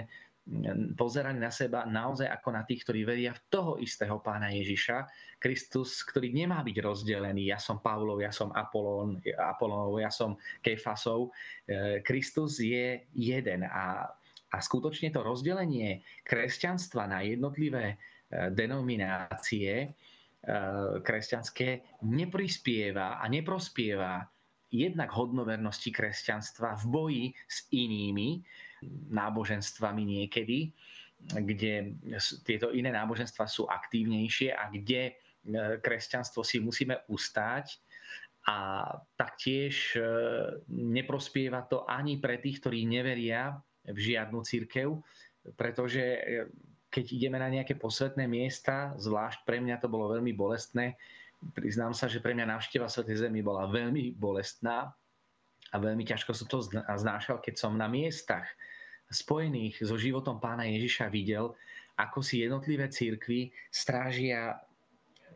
[0.95, 5.03] pozerali na seba naozaj ako na tých, ktorí veria v toho istého pána Ježiša.
[5.43, 7.51] Kristus, ktorý nemá byť rozdelený.
[7.51, 11.35] Ja som Pavlov, ja som Apolón, Apolónov, ja som Kefasov.
[11.67, 14.07] E, Kristus je jeden a,
[14.55, 17.97] a skutočne to rozdelenie kresťanstva na jednotlivé e,
[18.55, 19.91] denominácie
[21.03, 24.23] kresťanské neprispieva a neprospieva
[24.71, 28.43] jednak hodnovernosti kresťanstva v boji s inými
[29.11, 30.75] náboženstvami niekedy,
[31.33, 31.97] kde
[32.45, 35.15] tieto iné náboženstva sú aktívnejšie a kde eh,
[35.81, 37.81] kresťanstvo si musíme ustáť.
[38.47, 38.87] A
[39.19, 40.05] taktiež eh,
[40.71, 44.99] neprospieva to ani pre tých, ktorí neveria v žiadnu církev,
[45.55, 46.03] pretože
[46.91, 50.97] keď ideme na nejaké posvetné miesta, zvlášť pre mňa to bolo veľmi bolestné.
[51.53, 54.89] Priznám sa, že pre mňa návšteva Svetej Zemi bola veľmi bolestná
[55.73, 58.47] a veľmi ťažko som to znášal, keď som na miestach
[59.11, 61.55] spojených so životom pána Ježiša videl,
[61.97, 64.59] ako si jednotlivé církvy strážia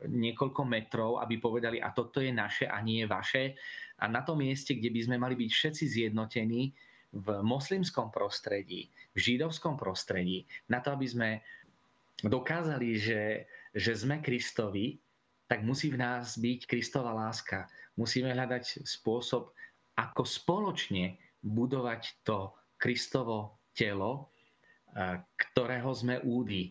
[0.09, 3.45] niekoľko metrov, aby povedali, a toto je naše a nie je vaše.
[4.01, 6.73] A na tom mieste, kde by sme mali byť všetci zjednotení,
[7.11, 11.31] v moslimskom prostredí, v židovskom prostredí, na to, aby sme
[12.23, 13.23] dokázali, že,
[13.75, 15.01] že sme Kristovi,
[15.51, 17.67] tak musí v nás byť Kristova láska.
[17.99, 19.51] Musíme hľadať spôsob,
[19.99, 24.31] ako spoločne budovať to Kristovo telo,
[24.95, 26.71] eh, ktorého sme údy.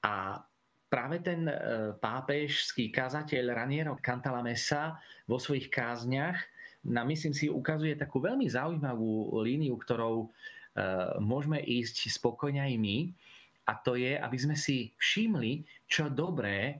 [0.00, 0.40] A
[0.88, 1.56] práve ten eh,
[1.92, 4.96] pápežský kazateľ Raniero Cantalamessa
[5.28, 6.40] vo svojich kázniach
[6.86, 10.28] na myslím si ukazuje takú veľmi zaujímavú líniu, ktorou e,
[11.18, 12.98] môžeme ísť spokojne aj my.
[13.66, 16.78] A to je, aby sme si všimli, čo dobré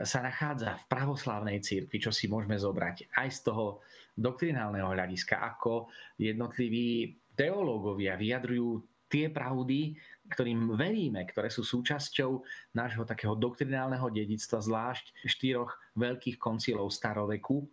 [0.00, 3.82] sa nachádza v pravoslávnej církvi, čo si môžeme zobrať aj z toho
[4.16, 8.80] doktrinálneho hľadiska, ako jednotliví teológovia vyjadrujú
[9.12, 9.92] tie pravdy,
[10.32, 12.40] ktorým veríme, ktoré sú súčasťou
[12.72, 17.68] nášho takého doktrinálneho dedictva, zvlášť štyroch veľkých koncilov staroveku,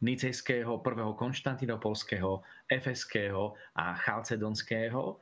[0.00, 5.20] nicejského, prvého konštantinopolského, efeského a chalcedonského.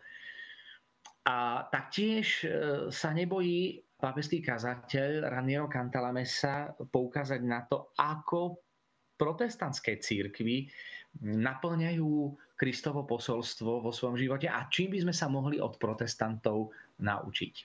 [1.28, 2.48] A taktiež e,
[2.88, 8.62] sa nebojí pápežský kazateľ Raniero Cantalamessa poukázať na to, ako
[9.18, 10.70] protestantské církvy
[11.26, 12.10] naplňajú
[12.54, 16.70] Kristovo posolstvo vo svojom živote a čím by sme sa mohli od protestantov
[17.02, 17.54] naučiť.
[17.58, 17.64] E,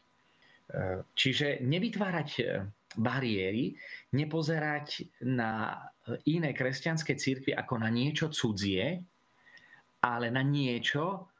[1.13, 2.43] čiže nevytvárať e,
[2.97, 3.73] bariéry,
[4.13, 5.81] nepozerať na
[6.27, 9.01] iné kresťanské církvy ako na niečo cudzie,
[10.03, 11.31] ale na niečo,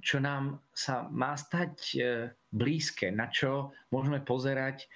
[0.00, 1.98] čo nám sa má stať e,
[2.54, 4.86] blízke, na čo môžeme pozerať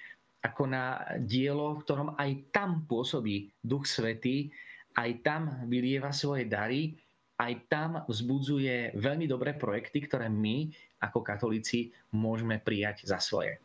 [0.43, 4.51] ako na dielo, v ktorom aj tam pôsobí Duch Svetý,
[4.97, 6.97] aj tam vylieva svoje dary,
[7.39, 10.69] aj tam vzbudzuje veľmi dobré projekty, ktoré my
[11.03, 13.59] ako katolíci môžeme prijať za svoje.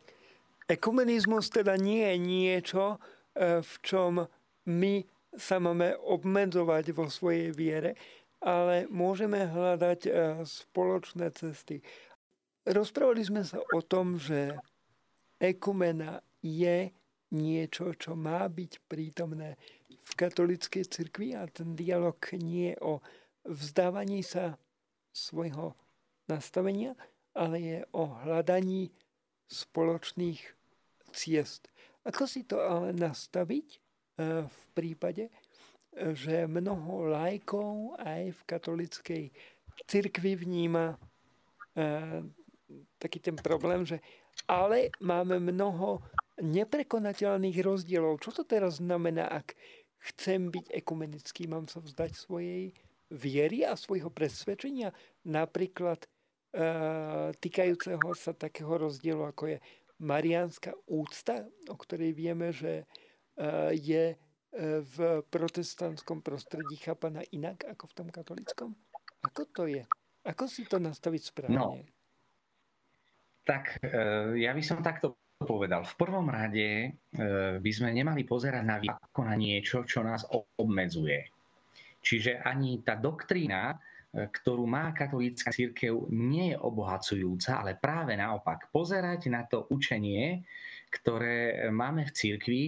[0.69, 2.83] Ekumenizmus teda nie je niečo,
[3.33, 4.29] e, v čom
[4.69, 5.01] my
[5.33, 7.97] sa máme obmedzovať vo svojej viere,
[8.37, 10.11] ale môžeme hľadať e,
[10.45, 11.81] spoločné cesty.
[12.69, 14.53] Rozprávali sme sa o tom, že
[15.41, 16.93] ekumena je
[17.33, 19.57] niečo, čo má byť prítomné
[19.89, 22.93] v katolíckej cirkvi a ten dialog nie je o
[23.41, 24.53] vzdávaní sa
[25.09, 25.73] svojho
[26.29, 26.93] nastavenia,
[27.33, 28.93] ale je o hľadaní
[29.49, 30.58] spoločných
[31.11, 31.67] ciest.
[32.07, 33.79] Ako si to ale nastaviť e,
[34.47, 35.27] v prípade,
[35.93, 39.23] že mnoho lajkov aj v katolickej
[39.89, 40.97] cirkvi vníma e,
[43.01, 43.99] taký ten problém, že
[44.47, 45.99] ale máme mnoho
[46.39, 48.23] neprekonateľných rozdielov.
[48.23, 49.57] Čo to teraz znamená, ak
[50.13, 51.51] chcem byť ekumenický?
[51.51, 52.71] Mám sa vzdať svojej
[53.11, 54.95] viery a svojho presvedčenia?
[55.27, 56.07] Napríklad e,
[57.35, 59.57] týkajúceho sa takého rozdielu, ako je
[59.99, 62.85] mariánska úcta, o ktorej vieme, že e,
[63.75, 64.17] je e,
[64.81, 68.69] v protestantskom prostredí chápaná inak ako v tom katolickom?
[69.27, 69.83] Ako to je?
[70.23, 71.55] Ako si to nastaviť správne?
[71.55, 71.79] No,
[73.43, 75.87] tak e, ja by som takto povedal.
[75.87, 76.99] V prvom rade
[77.63, 80.27] by sme nemali pozerať na ako na niečo, čo nás
[80.59, 81.31] obmedzuje.
[82.03, 88.73] Čiže ani tá doktrína ktorú má katolícka církev, nie je obohacujúca, ale práve naopak.
[88.73, 90.41] Pozerať na to učenie,
[90.89, 92.63] ktoré máme v církvi,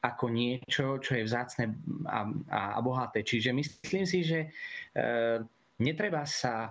[0.00, 1.74] ako niečo, čo je vzácne
[2.06, 3.26] a, a, a bohaté.
[3.26, 4.48] Čiže myslím si, že e,
[5.82, 6.70] netreba sa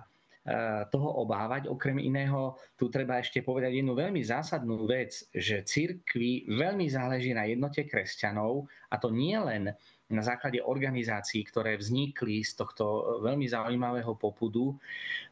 [0.88, 1.68] toho obávať.
[1.68, 7.44] Okrem iného, tu treba ešte povedať jednu veľmi zásadnú vec, že církvi veľmi záleží na
[7.44, 9.68] jednote kresťanov a to nie len
[10.06, 14.76] na základe organizácií, ktoré vznikli z tohto veľmi zaujímavého popudu um,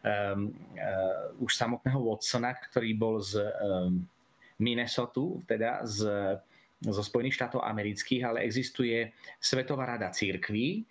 [0.02, 4.02] uh, už samotného Watsona, ktorý bol z um,
[4.58, 5.98] Minnesota, teda z,
[6.82, 10.82] zo Spojených štátov amerických, ale existuje Svetová rada církví,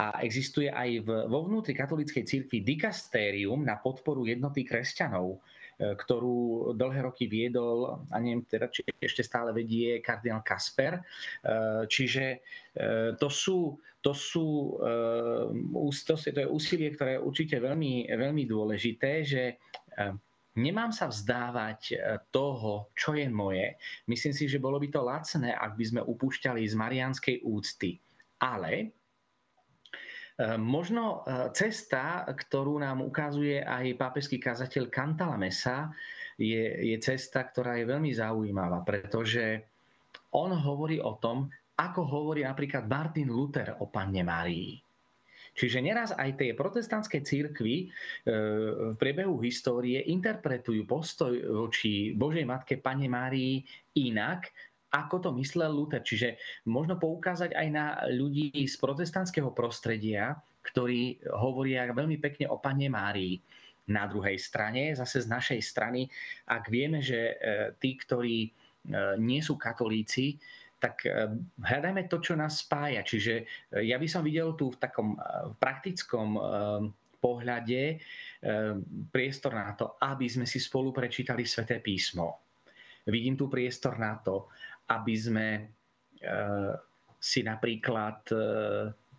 [0.00, 5.36] a existuje aj v, vo vnútri katolíckej církvy dikastérium na podporu jednoty kresťanov.
[5.82, 10.98] Ktorú dlhé roky viedol, a neviem teda, či ešte stále vedie kardinál Kasper.
[10.98, 11.02] E,
[11.90, 12.38] čiže e,
[13.18, 14.78] to sú, to sú
[16.06, 19.42] to, to je úsilie, ktoré je určite veľmi, veľmi dôležité, že
[20.52, 21.96] Nemám sa vzdávať
[22.28, 23.72] toho, čo je moje.
[24.04, 27.96] Myslím si, že bolo by to lacné, ak by sme upúšťali z marianskej úcty.
[28.36, 28.92] Ale
[30.56, 35.92] možno e, cesta, ktorú nám ukazuje aj pápežský kazateľ Cantalamessa,
[36.40, 39.68] je, je cesta, ktorá je veľmi zaujímavá, pretože
[40.32, 44.80] on hovorí o tom, ako hovorí napríklad Martin Luther o Panne Márii.
[45.52, 47.86] Čiže neraz aj tie protestantské církvy e,
[48.92, 51.36] v priebehu histórie interpretujú postoj
[51.68, 53.60] voči Božej Matke Pane Márii
[54.00, 54.48] inak,
[54.92, 56.04] ako to myslel Luther.
[56.04, 56.36] Čiže
[56.68, 63.40] možno poukázať aj na ľudí z protestantského prostredia, ktorí hovoria veľmi pekne o Pane Márii.
[63.90, 66.06] Na druhej strane, zase z našej strany,
[66.46, 68.50] ak vieme, že e, tí, ktorí e,
[69.18, 70.38] nie sú katolíci,
[70.78, 73.02] tak e, hľadajme to, čo nás spája.
[73.02, 73.42] Čiže
[73.82, 75.18] ja by som videl tu v takom
[75.58, 76.38] praktickom
[77.18, 78.02] pohľade
[79.10, 82.42] priestor na to, aby sme si spolu prečítali sväté písmo.
[83.06, 84.50] Vidím tu priestor na to,
[84.98, 85.60] aby sme e,
[87.22, 88.36] si napríklad e,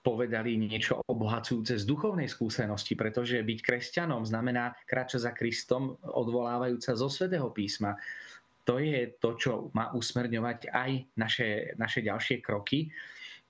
[0.04, 7.08] povedali niečo obohacujúce z duchovnej skúsenosti, pretože byť kresťanom znamená kráčať za Kristom, odvolávajúca zo
[7.08, 7.96] svetého písma.
[8.68, 12.92] To je to, čo má usmerňovať aj naše, naše ďalšie kroky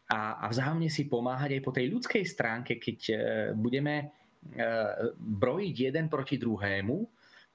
[0.09, 3.15] a, a vzájomne si pomáhať aj po tej ľudskej stránke, keď e,
[3.57, 4.23] budeme
[5.17, 6.97] brojiť jeden proti druhému,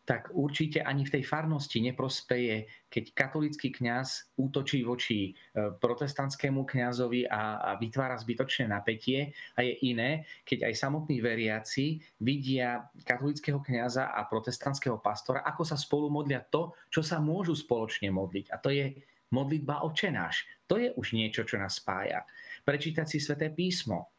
[0.08, 5.32] tak určite ani v tej farnosti neprospeje, keď katolický kňaz útočí voči e,
[5.76, 9.36] protestantskému kňazovi a, a vytvára zbytočné napätie.
[9.60, 15.76] A je iné, keď aj samotní veriaci vidia katolického kňaza a protestantského pastora, ako sa
[15.76, 18.48] spolu modlia to, čo sa môžu spoločne modliť.
[18.48, 18.96] A to je
[19.28, 20.48] modlitba očenáš.
[20.72, 22.24] To je už niečo, čo nás spája.
[22.64, 24.16] Prečítať si sväté písmo,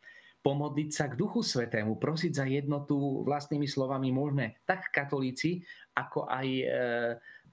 [0.50, 5.62] pomodliť sa k Duchu Svetému, prosiť za jednotu vlastnými slovami môžeme tak katolíci,
[5.94, 6.66] ako aj e,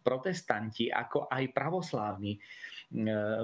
[0.00, 2.32] protestanti, ako aj pravoslávni.
[2.32, 2.40] E,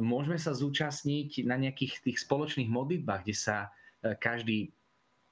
[0.01, 3.57] môžeme sa zúčastniť na nejakých tých spoločných modlitbách, kde sa
[4.01, 4.73] e, každý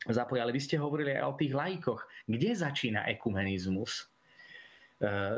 [0.04, 0.44] zapojí.
[0.44, 2.04] Ale vy ste hovorili aj o tých lajkoch.
[2.28, 4.12] Kde začína ekumenizmus?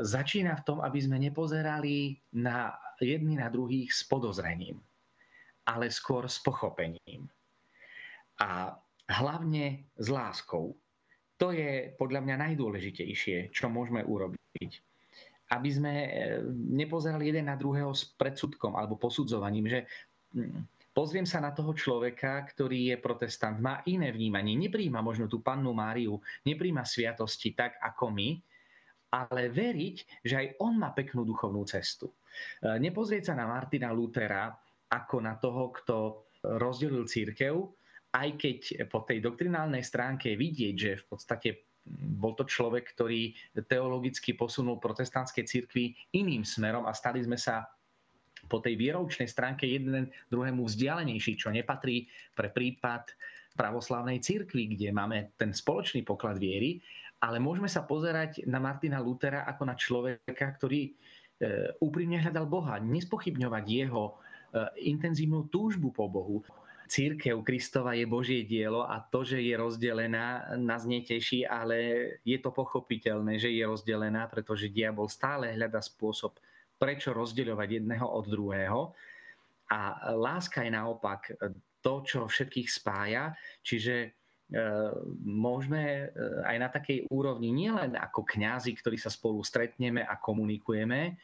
[0.03, 4.75] Začína v tom, aby sme nepozerali na jedni na druhých s podozrením,
[5.63, 7.31] ale skôr s pochopením
[8.39, 8.73] a
[9.09, 10.73] hlavne s láskou.
[11.41, 14.71] To je podľa mňa najdôležitejšie, čo môžeme urobiť.
[15.51, 16.09] Aby sme e,
[16.77, 19.79] nepozerali jeden na druhého s predsudkom alebo posudzovaním, že
[20.33, 20.65] hm,
[20.95, 25.75] pozriem sa na toho človeka, ktorý je protestant, má iné vnímanie, nepríjma možno tú pannu
[25.75, 26.17] Máriu,
[26.47, 28.29] nepríjma sviatosti tak ako my,
[29.13, 32.09] ale veriť, že aj on má peknú duchovnú cestu.
[32.09, 32.13] E,
[32.81, 34.53] nepozrieť sa na Martina Lutera
[34.89, 35.97] ako na toho, kto
[36.43, 37.82] rozdelil církev,
[38.13, 38.59] aj keď
[38.93, 41.49] po tej doktrinálnej stránke vidieť, že v podstate
[42.15, 43.35] bol to človek, ktorý
[43.67, 47.67] teologicky posunul protestantské cirkvi iným smerom a stali sme sa
[48.47, 53.11] po tej vieroučnej stránke jeden druhému vzdialenejší, čo nepatrí pre prípad
[53.55, 56.81] pravoslavnej cirkvi, kde máme ten spoločný poklad viery,
[57.23, 60.91] ale môžeme sa pozerať na Martina Lutera ako na človeka, ktorý e,
[61.79, 64.13] úprimne hľadal Boha, nespochybňovať jeho e,
[64.91, 66.43] intenzívnu túžbu po Bohu,
[66.87, 71.75] církev Kristova je Božie dielo a to, že je rozdelená, nás neteší, ale
[72.23, 76.37] je to pochopiteľné, že je rozdelená, pretože diabol stále hľada spôsob,
[76.77, 78.79] prečo rozdeľovať jedného od druhého.
[79.71, 81.31] A láska je naopak
[81.83, 84.09] to, čo všetkých spája, čiže e,
[85.27, 86.05] môžeme e,
[86.47, 91.19] aj na takej úrovni nielen ako kňazi, ktorí sa spolu stretneme a komunikujeme,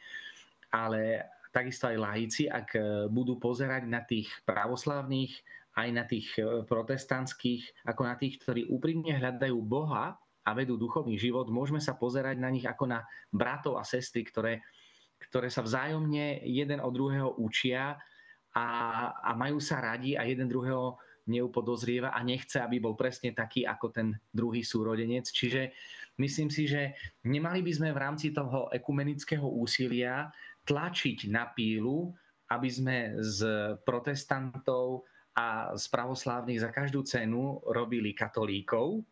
[0.72, 1.02] ale
[1.50, 2.80] takisto aj laici, ak e,
[3.10, 5.34] budú pozerať na tých pravoslávnych
[5.78, 11.14] aj na tých e, protestantských, ako na tých, ktorí úprimne hľadajú Boha a vedú duchovný
[11.14, 14.64] život, môžeme sa pozerať na nich ako na bratov a sestry, ktoré,
[15.30, 17.94] ktoré sa vzájomne jeden od druhého učia
[18.50, 18.66] a,
[19.14, 20.98] a majú sa radi a jeden druhého
[21.30, 25.30] neupodozrieva a nechce, aby bol presne taký ako ten druhý súrodenec.
[25.30, 25.70] Čiže
[26.18, 30.26] myslím si, že nemali by sme v rámci toho ekumenického úsilia
[30.70, 32.14] tlačiť na pílu,
[32.54, 35.02] aby sme z protestantov
[35.34, 39.02] a z pravoslávnych za každú cenu robili katolíkov,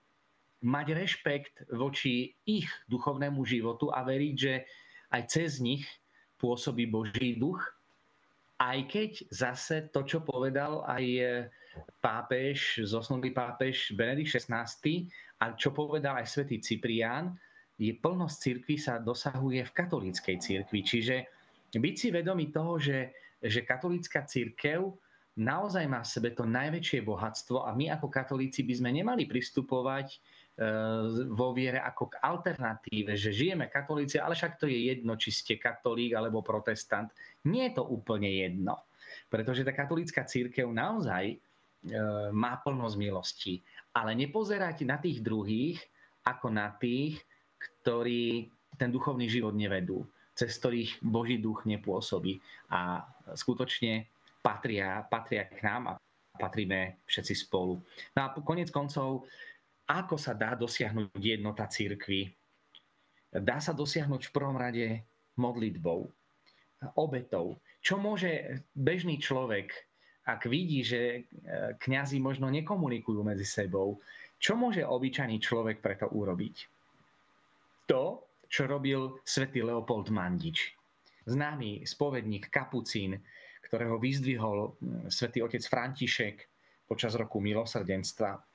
[0.62, 4.54] mať rešpekt voči ich duchovnému životu a veriť, že
[5.14, 5.86] aj cez nich
[6.38, 7.62] pôsobí Boží duch,
[8.58, 11.06] aj keď zase to, čo povedal aj
[12.02, 14.66] pápež, zosnulý pápež Benedikt XVI
[15.38, 17.38] a čo povedal aj svätý Cyprián,
[17.78, 20.82] je plnosť cirkvi sa dosahuje v katolíckej cirkvi.
[20.82, 21.16] Čiže
[21.76, 23.12] byť si vedomý toho, že,
[23.44, 24.96] že katolícka církev
[25.38, 30.18] naozaj má v sebe to najväčšie bohatstvo a my ako katolíci by sme nemali pristupovať
[30.58, 30.66] E,
[31.30, 35.54] vo viere ako k alternatíve, že žijeme katolíci, ale však to je jedno, či ste
[35.54, 37.14] katolík alebo protestant.
[37.46, 38.82] Nie je to úplne jedno,
[39.30, 41.36] pretože tá katolícka církev naozaj e,
[42.34, 43.62] má plnosť milosti,
[43.94, 45.78] ale nepozerať na tých druhých
[46.26, 47.22] ako na tých,
[47.62, 50.02] ktorí ten duchovný život nevedú,
[50.38, 52.38] cez ktorých Boží duch nepôsobí
[52.70, 53.02] a
[53.34, 54.06] skutočne
[54.38, 55.92] patria, patria k nám a
[56.38, 57.82] patríme všetci spolu.
[58.14, 59.26] No a konec koncov
[59.90, 62.30] ako sa dá dosiahnuť jednota církvy?
[63.34, 65.02] Dá sa dosiahnuť v prvom rade
[65.40, 66.06] modlitbou,
[66.94, 67.58] obetou.
[67.82, 69.72] Čo môže bežný človek,
[70.28, 71.20] ak vidí, že e,
[71.80, 73.96] kňazi možno nekomunikujú medzi sebou,
[74.36, 76.56] čo môže obyčajný človek preto urobiť?
[77.88, 80.72] To, čo robil svätý Leopold Mandič.
[81.28, 83.20] Známy spovedník Kapucín,
[83.68, 84.80] ktorého vyzdvihol
[85.12, 86.36] svätý otec František
[86.88, 88.48] počas roku milosrdenstva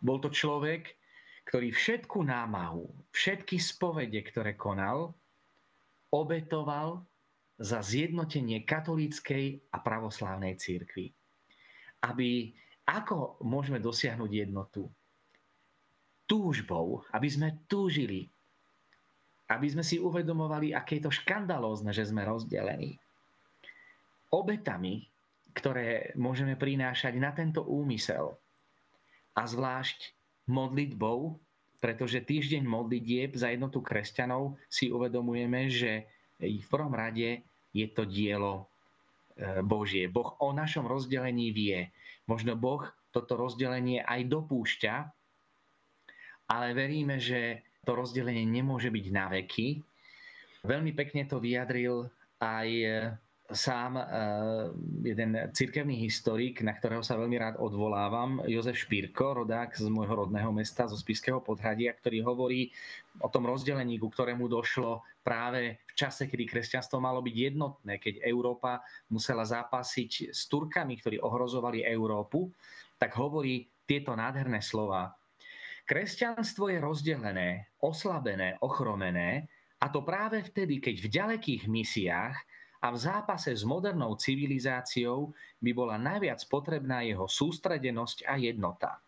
[0.00, 0.96] bol to človek,
[1.48, 5.12] ktorý všetku námahu, všetky spovede, ktoré konal,
[6.08, 7.04] obetoval
[7.60, 11.12] za zjednotenie katolíckej a pravoslávnej církvy.
[12.00, 12.56] Aby
[12.88, 14.88] ako môžeme dosiahnuť jednotu?
[16.30, 18.30] Túžbou, aby sme túžili,
[19.50, 22.94] aby sme si uvedomovali, aké je to škandalózne, že sme rozdelení.
[24.30, 25.10] Obetami,
[25.50, 28.38] ktoré môžeme prinášať na tento úmysel,
[29.34, 30.12] a zvlášť
[30.50, 31.38] modlitbou,
[31.80, 36.04] pretože týždeň modlitieb za jednotu kresťanov si uvedomujeme, že
[36.36, 37.40] v prvom rade
[37.72, 38.68] je to dielo
[39.38, 40.10] e, Božie.
[40.10, 41.88] Boh o našom rozdelení vie.
[42.28, 44.94] Možno Boh toto rozdelenie aj dopúšťa,
[46.50, 49.80] ale veríme, že to rozdelenie nemôže byť na veky.
[50.66, 52.10] Veľmi pekne to vyjadril
[52.42, 52.68] aj
[53.50, 54.04] sám eh,
[55.02, 60.50] jeden cirkevný historik, na ktorého sa veľmi rád odvolávam, Jozef Špírko, rodák z môjho rodného
[60.54, 62.70] mesta, zo Spiského podhradia, ktorý hovorí
[63.18, 68.24] o tom rozdelení, ku ktorému došlo práve v čase, kedy kresťanstvo malo byť jednotné, keď
[68.24, 68.80] Európa
[69.10, 72.48] musela zápasiť s Turkami, ktorí ohrozovali Európu,
[72.96, 75.10] tak hovorí tieto nádherné slova.
[75.90, 79.50] Kresťanstvo je rozdelené, oslabené, ochromené,
[79.82, 82.38] a to práve vtedy, keď v ďalekých misiách
[82.78, 89.02] a v zápase s modernou civilizáciou by bola najviac potrebná jeho sústredenosť a jednota.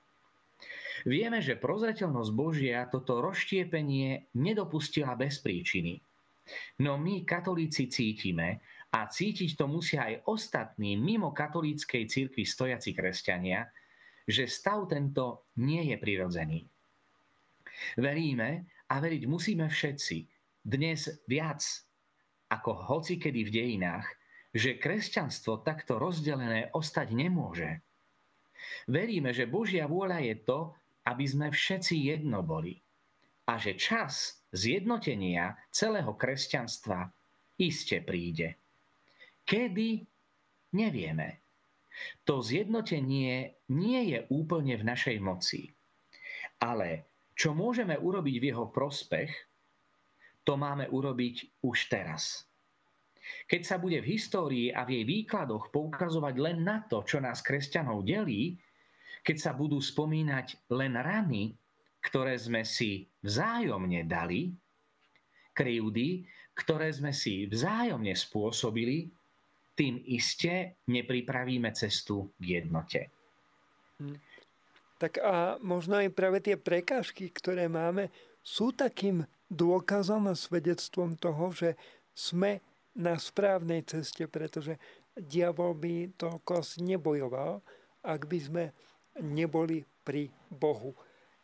[1.07, 6.03] Vieme, že prozreteľnosť Božia toto rozštiepenie nedopustila bez príčiny.
[6.83, 8.59] No my, katolíci, cítime,
[8.91, 13.70] a cítiť to musia aj ostatní mimo katolíckej cirkvi stojaci kresťania,
[14.26, 16.72] že stav tento nie je prirodzený.
[17.99, 20.16] Veríme a veriť musíme všetci,
[20.62, 21.62] dnes viac
[22.53, 24.07] ako hocikedy v dejinách,
[24.53, 27.80] že kresťanstvo takto rozdelené ostať nemôže.
[28.87, 30.61] Veríme, že Božia vôľa je to,
[31.09, 32.78] aby sme všetci jedno boli
[33.51, 37.11] a že čas zjednotenia celého kresťanstva
[37.59, 38.55] iste príde.
[39.43, 40.07] Kedy?
[40.72, 41.43] Nevieme.
[42.24, 45.68] To zjednotenie nie je úplne v našej moci.
[46.62, 49.30] Ale čo môžeme urobiť v jeho prospech,
[50.43, 52.45] to máme urobiť už teraz.
[53.47, 57.39] Keď sa bude v histórii a v jej výkladoch poukazovať len na to, čo nás
[57.41, 58.59] kresťanov delí,
[59.22, 61.55] keď sa budú spomínať len rany,
[62.03, 64.51] ktoré sme si vzájomne dali,
[65.55, 66.26] krivdy,
[66.59, 69.07] ktoré sme si vzájomne spôsobili,
[69.78, 73.09] tým iste nepripravíme cestu k jednote.
[75.03, 78.07] Tak a možno aj práve tie prekážky, ktoré máme,
[78.38, 81.74] sú takým dôkazom a svedectvom toho, že
[82.14, 82.62] sme
[82.94, 84.78] na správnej ceste, pretože
[85.18, 87.59] diabol by toľko nebojoval,
[88.07, 88.64] ak by sme
[89.18, 90.94] neboli pri Bohu.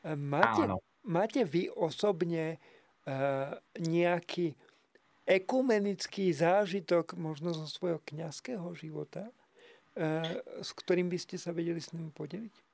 [0.07, 0.63] Máte,
[1.03, 2.63] máte vy osobne
[3.75, 4.55] nejaký
[5.27, 9.27] ekumenický zážitok možno zo svojho kňazského života,
[10.63, 12.68] s ktorým by ste sa vedeli s ním podeliť?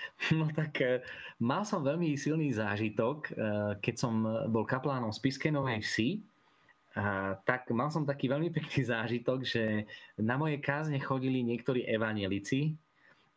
[0.38, 1.04] No tak e,
[1.38, 3.30] mal som veľmi silný zážitok, e,
[3.80, 4.14] keď som
[4.48, 6.10] bol kaplánom z Piskej Novej Vsi,
[7.44, 9.84] tak mal som taký veľmi pekný zážitok, že
[10.16, 12.72] na moje kázne chodili niektorí evanielici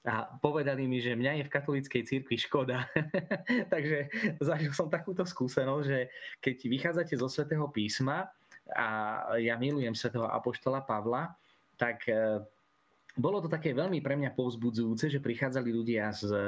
[0.08, 2.88] a povedali mi, že mňa je v katolíckej cirkvi škoda.
[3.74, 4.08] Takže
[4.40, 6.00] zažil som takúto skúsenosť, že
[6.40, 8.32] keď vychádzate zo svätého písma
[8.72, 8.88] a
[9.36, 11.36] ja milujem svätého apoštola Pavla,
[11.76, 12.40] tak e,
[13.20, 16.40] bolo to také veľmi pre mňa povzbudzujúce, že prichádzali ľudia z e,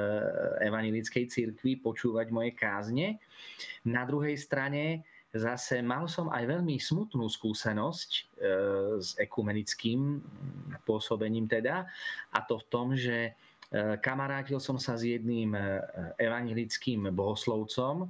[0.71, 3.19] evanilickej cirkvi počúvať moje kázne.
[3.83, 5.03] Na druhej strane
[5.35, 8.21] zase mal som aj veľmi smutnú skúsenosť e,
[9.03, 10.23] s ekumenickým
[10.87, 11.83] pôsobením teda,
[12.31, 13.31] a to v tom, že e,
[13.99, 15.51] kamarátil som sa s jedným
[16.23, 18.07] evangelickým bohoslovcom,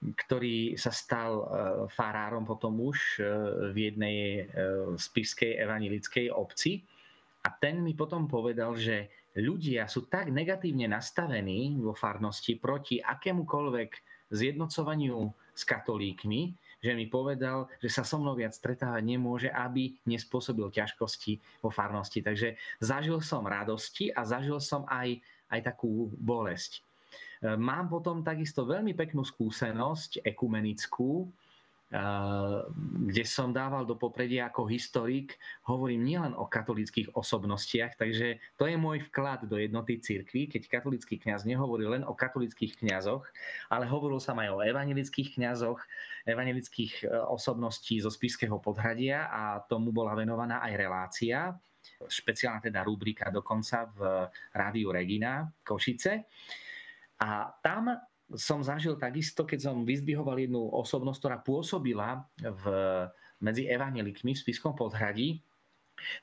[0.00, 1.44] ktorý sa stal
[1.92, 3.20] farárom potom už
[3.68, 4.48] v jednej
[4.96, 6.80] spiskej evangelickej obci.
[7.40, 13.90] A ten mi potom povedal, že ľudia sú tak negatívne nastavení vo farnosti proti akémukoľvek
[14.28, 20.72] zjednocovaniu s katolíkmi, že mi povedal, že sa so mnou viac stretávať nemôže, aby nespôsobil
[20.72, 22.24] ťažkosti vo farnosti.
[22.24, 25.20] Takže zažil som radosti a zažil som aj,
[25.52, 26.80] aj takú bolesť.
[27.40, 31.28] Mám potom takisto veľmi peknú skúsenosť ekumenickú,
[31.90, 35.34] kde som dával do popredia ako historik,
[35.66, 41.18] hovorím nielen o katolických osobnostiach, takže to je môj vklad do jednoty cirkvi, keď katolický
[41.18, 43.26] kňaz nehovorí len o katolických kňazoch,
[43.74, 45.82] ale hovoril sa aj o evangelických kňazoch,
[46.30, 51.50] evangelických e, osobností zo Spiského podhradia a tomu bola venovaná aj relácia,
[52.06, 56.22] špeciálna teda rubrika dokonca v Rádiu Regina Košice.
[57.20, 57.90] A tam
[58.38, 62.64] som zažil takisto, keď som vyzdvihoval jednu osobnosť, ktorá pôsobila v,
[63.42, 65.42] medzi evanelikmi v Spiskom podhradí,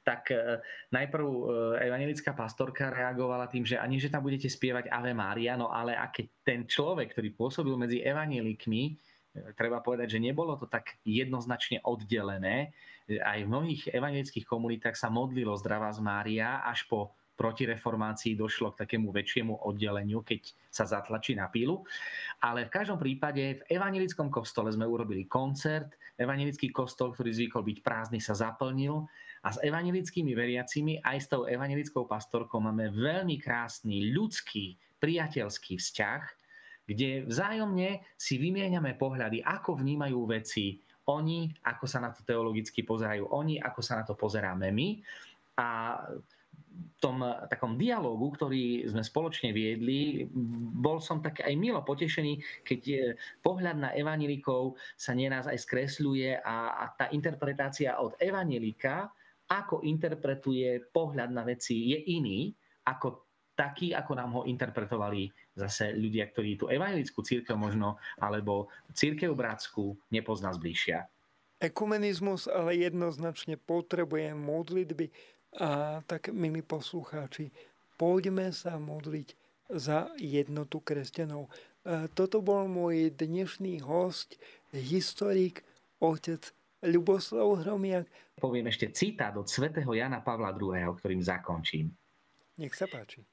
[0.02, 0.60] tak e,
[0.94, 1.44] najprv e,
[1.86, 6.10] evangelická pastorka reagovala tým, že ani že tam budete spievať Ave Mária, no ale a
[6.10, 11.82] keď ten človek, ktorý pôsobil medzi evanelikmi, e, treba povedať, že nebolo to tak jednoznačne
[11.86, 12.74] oddelené.
[13.24, 18.84] Aj v mnohých evangelických komunitách sa modlilo zdravá z Mária až po protireformácii došlo k
[18.84, 21.86] takému väčšiemu oddeleniu, keď sa zatlačí na pílu.
[22.42, 25.94] Ale v každom prípade v evangelickom kostole sme urobili koncert.
[26.18, 29.06] Evangelický kostol, ktorý zvykol byť prázdny, sa zaplnil.
[29.46, 36.22] A s evangelickými veriacimi, aj s tou evangelickou pastorkou máme veľmi krásny ľudský, priateľský vzťah,
[36.90, 43.32] kde vzájomne si vymieňame pohľady, ako vnímajú veci oni, ako sa na to teologicky pozerajú
[43.32, 45.00] oni, ako sa na to pozeráme my.
[45.62, 46.00] A
[46.98, 50.26] tom takom dialogu, ktorý sme spoločne viedli,
[50.82, 53.14] bol som tak aj milo potešený, keď
[53.46, 59.14] pohľad na evanilikov sa nieraz aj skresľuje a, a tá interpretácia od evanilika,
[59.48, 62.52] ako interpretuje pohľad na veci, je iný
[62.90, 63.28] ako
[63.58, 69.98] taký, ako nám ho interpretovali zase ľudia, ktorí tú evanilickú církev možno, alebo církev bratskú
[70.14, 71.10] nepozná zbližšia.
[71.58, 75.10] Ekumenizmus ale jednoznačne potrebuje modlitby
[75.56, 77.48] a tak, milí poslucháči,
[77.96, 79.30] poďme sa modliť
[79.72, 81.48] za jednotu kresťanov.
[82.12, 84.36] Toto bol môj dnešný host,
[84.76, 85.64] historik,
[86.04, 86.44] otec
[86.84, 88.06] Ľuboslav Hromiak.
[88.38, 91.90] Poviem ešte citát od svätého Jana Pavla II., ktorým zakončím.
[92.60, 93.24] Nech sa páči.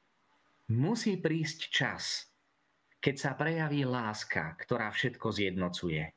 [0.73, 2.25] Musí prísť čas,
[3.05, 6.09] keď sa prejaví láska, ktorá všetko zjednocuje.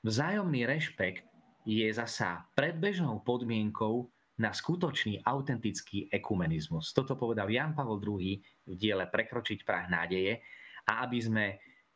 [0.00, 1.28] Vzájomný rešpekt
[1.68, 4.08] je zasa predbežnou podmienkou
[4.40, 6.96] na skutočný, autentický ekumenizmus.
[6.96, 10.40] Toto povedal Jan Pavel II v diele Prekročiť prah nádeje
[10.88, 11.46] a aby, sme,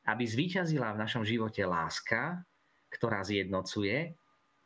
[0.04, 2.44] aby zvíťazila v našom živote láska,
[2.92, 4.12] ktorá zjednocuje,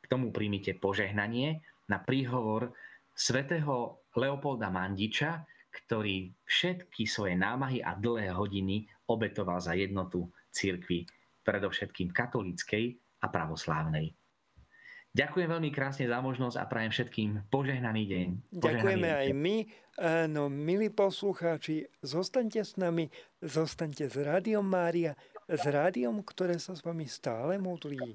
[0.02, 2.74] k tomu príjmite požehnanie na príhovor
[3.14, 11.06] svätého Leopolda Mandiča, ktorý všetky svoje námahy a dlhé hodiny obetoval za jednotu cirkvi,
[11.46, 14.10] predovšetkým katolíckej a pravoslávnej.
[15.18, 18.26] Ďakujem veľmi krásne za možnosť a prajem všetkým požehnaný deň.
[18.54, 19.18] Požehnaný Ďakujeme deň.
[19.18, 19.56] aj my.
[20.30, 23.10] No, milí poslucháči, zostaňte s nami,
[23.42, 25.18] zostaňte s Rádiom Mária,
[25.50, 28.14] s rádiom, ktoré sa s vami stále modlí.